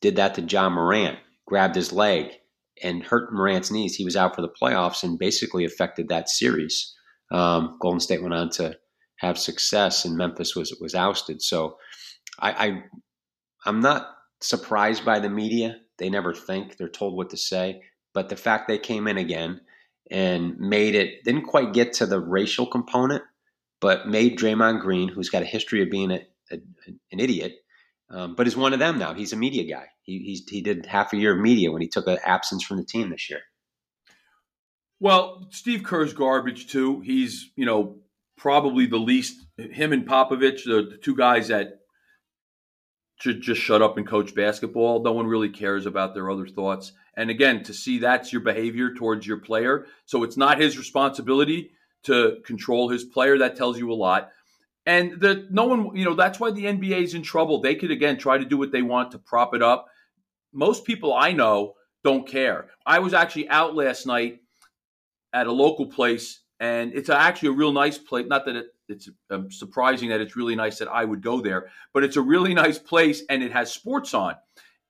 [0.00, 2.32] did that to Ja Morant, grabbed his leg
[2.82, 3.96] and hurt Morant's knees.
[3.96, 6.94] He was out for the playoffs and basically affected that series.
[7.30, 8.76] Um, Golden State went on to
[9.16, 11.42] have success, and Memphis was was ousted.
[11.42, 11.76] So
[12.38, 12.82] I, I
[13.66, 14.08] I'm not
[14.40, 15.76] surprised by the media.
[15.98, 17.82] They never think; they're told what to say.
[18.14, 19.60] But the fact they came in again
[20.10, 23.22] and made it didn't quite get to the racial component,
[23.80, 26.20] but made Draymond Green, who's got a history of being a,
[26.50, 26.58] a,
[27.12, 27.52] an idiot,
[28.10, 29.14] um, but is one of them now.
[29.14, 29.86] He's a media guy.
[30.02, 32.84] He he did half a year of media when he took an absence from the
[32.84, 33.40] team this year.
[34.98, 37.00] Well, Steve Kerr's garbage too.
[37.00, 37.98] He's you know
[38.36, 39.46] probably the least.
[39.56, 41.80] Him and Popovich, the, the two guys that
[43.20, 45.02] should just shut up and coach basketball.
[45.02, 46.92] No one really cares about their other thoughts.
[47.16, 51.70] And again, to see that's your behavior towards your player, so it's not his responsibility
[52.04, 53.38] to control his player.
[53.38, 54.30] That tells you a lot.
[54.86, 57.60] And the no one, you know, that's why the NBA is in trouble.
[57.60, 59.86] They could again try to do what they want to prop it up.
[60.52, 62.70] Most people I know don't care.
[62.86, 64.40] I was actually out last night
[65.32, 68.26] at a local place, and it's actually a real nice place.
[68.26, 71.68] Not that it, it's um, surprising that it's really nice that I would go there,
[71.92, 74.34] but it's a really nice place, and it has sports on.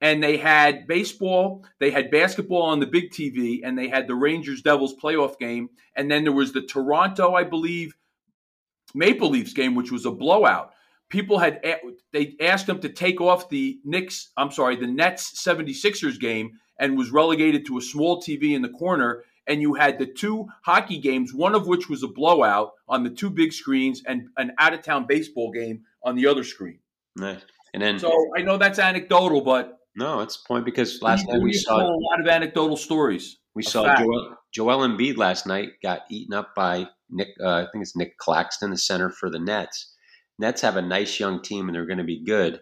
[0.01, 4.15] And they had baseball, they had basketball on the big TV, and they had the
[4.15, 5.69] Rangers Devils playoff game.
[5.95, 7.95] And then there was the Toronto, I believe,
[8.95, 10.73] Maple Leafs game, which was a blowout.
[11.09, 11.61] People had
[12.13, 16.97] they asked them to take off the Knicks, I'm sorry, the Nets 76ers game and
[16.97, 20.99] was relegated to a small TV in the corner and you had the two hockey
[20.99, 24.73] games, one of which was a blowout on the two big screens, and an out
[24.73, 26.79] of town baseball game on the other screen.
[27.17, 27.41] Nice.
[27.75, 31.43] And then, so I know that's anecdotal, but no, it's a point because last night
[31.43, 33.39] we saw a lot of anecdotal stories.
[33.55, 37.29] We saw Joel, Joel Embiid last night got eaten up by Nick.
[37.43, 39.95] Uh, I think it's Nick Claxton, the center for the Nets.
[40.39, 42.61] Nets have a nice young team and they're going to be good.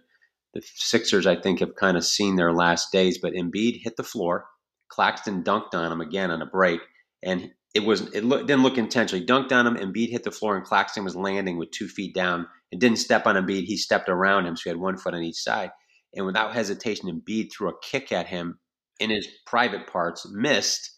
[0.55, 4.03] The Sixers, I think, have kind of seen their last days, but Embiid hit the
[4.03, 4.47] floor
[4.89, 6.81] Claxton dunked on him again on a break,
[7.23, 9.21] and it was it didn't look intentional.
[9.21, 12.15] He dunked on him, Embiid hit the floor, and Claxton was landing with two feet
[12.15, 13.65] down and didn't step on Embiid.
[13.65, 15.71] He stepped around him, so he had one foot on each side.
[16.15, 18.59] And without hesitation, Embiid threw a kick at him
[18.99, 20.91] in his private parts, missed,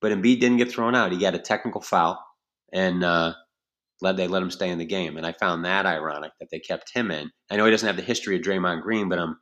[0.00, 1.12] but Embiid didn't get thrown out.
[1.12, 2.22] He got a technical foul,
[2.72, 3.34] and uh,
[4.00, 5.16] let they let him stay in the game.
[5.16, 7.30] And I found that ironic that they kept him in.
[7.50, 9.36] I know he doesn't have the history of Draymond Green, but I'm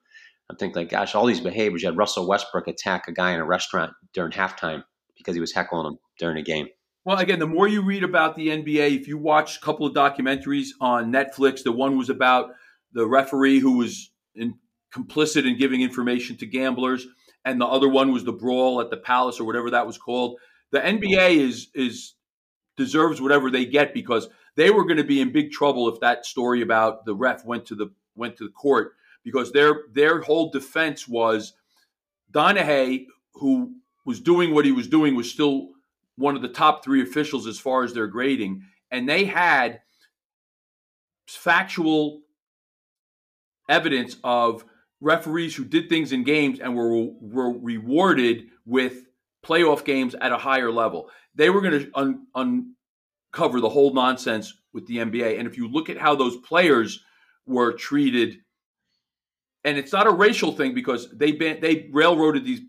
[0.48, 1.82] I'm thinking like, gosh, all these behaviors.
[1.82, 4.84] You had Russell Westbrook attack a guy in a restaurant during halftime
[5.16, 6.68] because he was heckling him during a game.
[7.04, 9.94] Well, again, the more you read about the NBA, if you watch a couple of
[9.94, 12.50] documentaries on Netflix, the one was about
[12.92, 14.54] the referee who was in,
[14.92, 17.06] complicit in giving information to gamblers,
[17.44, 20.38] and the other one was the brawl at the Palace or whatever that was called.
[20.72, 22.15] The NBA is is
[22.76, 26.26] deserves whatever they get because they were going to be in big trouble if that
[26.26, 30.50] story about the ref went to the went to the court because their their whole
[30.50, 31.54] defense was
[32.32, 33.74] Donaghy, who
[34.04, 35.70] was doing what he was doing, was still
[36.16, 39.80] one of the top three officials as far as their grading, and they had
[41.26, 42.20] factual
[43.68, 44.64] evidence of
[45.00, 49.06] referees who did things in games and were were rewarded with
[49.44, 51.10] playoff games at a higher level.
[51.36, 55.68] They were going to un, uncover the whole nonsense with the NBA, and if you
[55.68, 57.02] look at how those players
[57.46, 58.38] were treated
[59.66, 62.60] and it's not a racial thing because they been, they railroaded these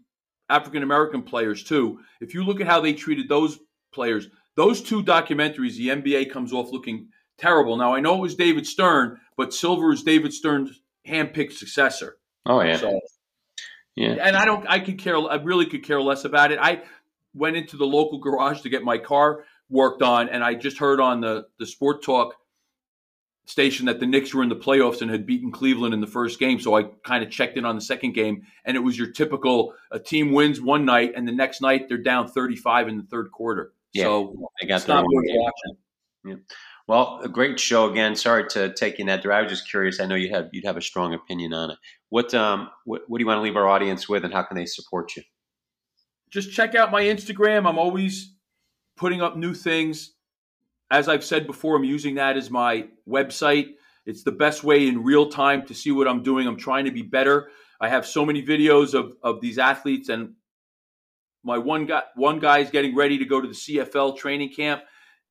[0.49, 1.99] African American players too.
[2.19, 3.59] If you look at how they treated those
[3.93, 7.77] players, those two documentaries, the NBA comes off looking terrible.
[7.77, 12.17] Now I know it was David Stern, but Silver is David Stern's handpicked successor.
[12.47, 12.77] Oh yeah.
[12.77, 12.99] So,
[13.95, 14.15] yeah.
[14.19, 16.57] And I don't I could care I really could care less about it.
[16.59, 16.81] I
[17.37, 20.99] went into the local garage to get my car worked on and I just heard
[20.99, 22.35] on the the sport talk
[23.47, 26.37] station that the Knicks were in the playoffs and had beaten Cleveland in the first
[26.39, 26.59] game.
[26.59, 29.73] So I kind of checked in on the second game, and it was your typical
[29.91, 33.31] a team wins one night, and the next night they're down 35 in the third
[33.31, 33.73] quarter.
[33.93, 35.77] Yeah, so they got it's not worth watching.
[36.25, 36.35] Yeah.
[36.87, 38.15] Well, a great show again.
[38.15, 39.39] Sorry to take you in that direction.
[39.39, 39.99] I was just curious.
[39.99, 41.77] I know you have you'd have a strong opinion on it.
[42.09, 44.55] What um what, what do you want to leave our audience with, and how can
[44.55, 45.23] they support you?
[46.37, 47.67] Just check out my Instagram.
[47.67, 48.35] I'm always
[48.95, 50.11] putting up new things
[50.89, 53.71] as I've said before, I'm using that as my website.
[54.05, 56.47] It's the best way in real time to see what I'm doing.
[56.47, 57.49] I'm trying to be better.
[57.81, 60.33] I have so many videos of, of these athletes, and
[61.43, 64.83] my one guy one guy is getting ready to go to the CFL training camp,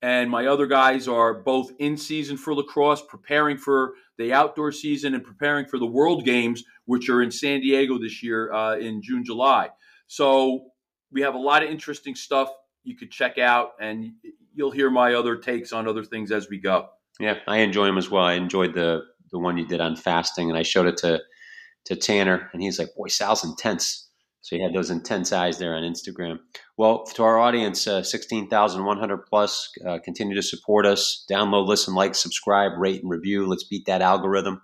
[0.02, 5.14] and my other guys are both in season for lacrosse, preparing for the outdoor season,
[5.14, 9.00] and preparing for the World Games, which are in San Diego this year uh, in
[9.00, 9.70] June, July.
[10.06, 10.66] So
[11.12, 12.50] we have a lot of interesting stuff
[12.84, 14.12] you could check out, and
[14.54, 16.88] you'll hear my other takes on other things as we go.
[17.18, 18.24] Yeah, I enjoy them as well.
[18.24, 19.02] I enjoyed the
[19.32, 21.20] the one you did on fasting, and I showed it to
[21.86, 24.06] to Tanner, and he's like, "Boy, Sal's intense."
[24.46, 26.38] So he had those intense eyes there on Instagram.
[26.76, 31.26] Well, to our audience, uh, 16,100 plus, uh, continue to support us.
[31.28, 33.44] Download, listen, like, subscribe, rate, and review.
[33.48, 34.62] Let's beat that algorithm.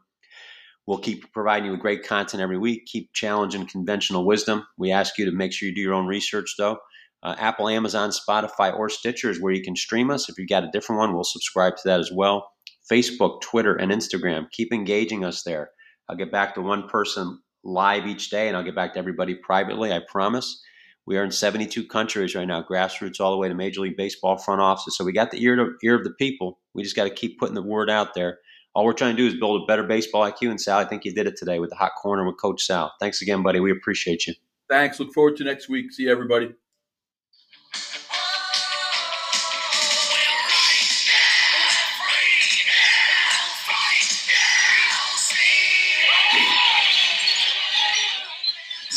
[0.86, 4.66] We'll keep providing you with great content every week, keep challenging conventional wisdom.
[4.76, 6.78] We ask you to make sure you do your own research, though.
[7.22, 10.28] Uh, Apple, Amazon, Spotify, or Stitcher is where you can stream us.
[10.28, 12.50] If you've got a different one, we'll subscribe to that as well.
[12.90, 14.50] Facebook, Twitter, and Instagram.
[14.50, 15.70] Keep engaging us there.
[16.08, 19.36] I'll get back to one person live each day, and I'll get back to everybody
[19.36, 19.92] privately.
[19.92, 20.60] I promise.
[21.06, 24.36] We are in 72 countries right now, grassroots all the way to Major League Baseball
[24.36, 24.96] front offices.
[24.96, 26.60] So we got the ear to ear of the people.
[26.74, 28.38] We just got to keep putting the word out there.
[28.74, 30.50] All we're trying to do is build a better baseball IQ.
[30.50, 32.92] And Sal, I think you did it today with the hot corner with Coach Sal.
[33.00, 33.60] Thanks again, buddy.
[33.60, 34.34] We appreciate you.
[34.70, 34.98] Thanks.
[34.98, 35.92] Look forward to next week.
[35.92, 36.54] See you, everybody.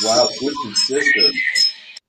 [0.04, 1.65] Wow, Twisted Sister.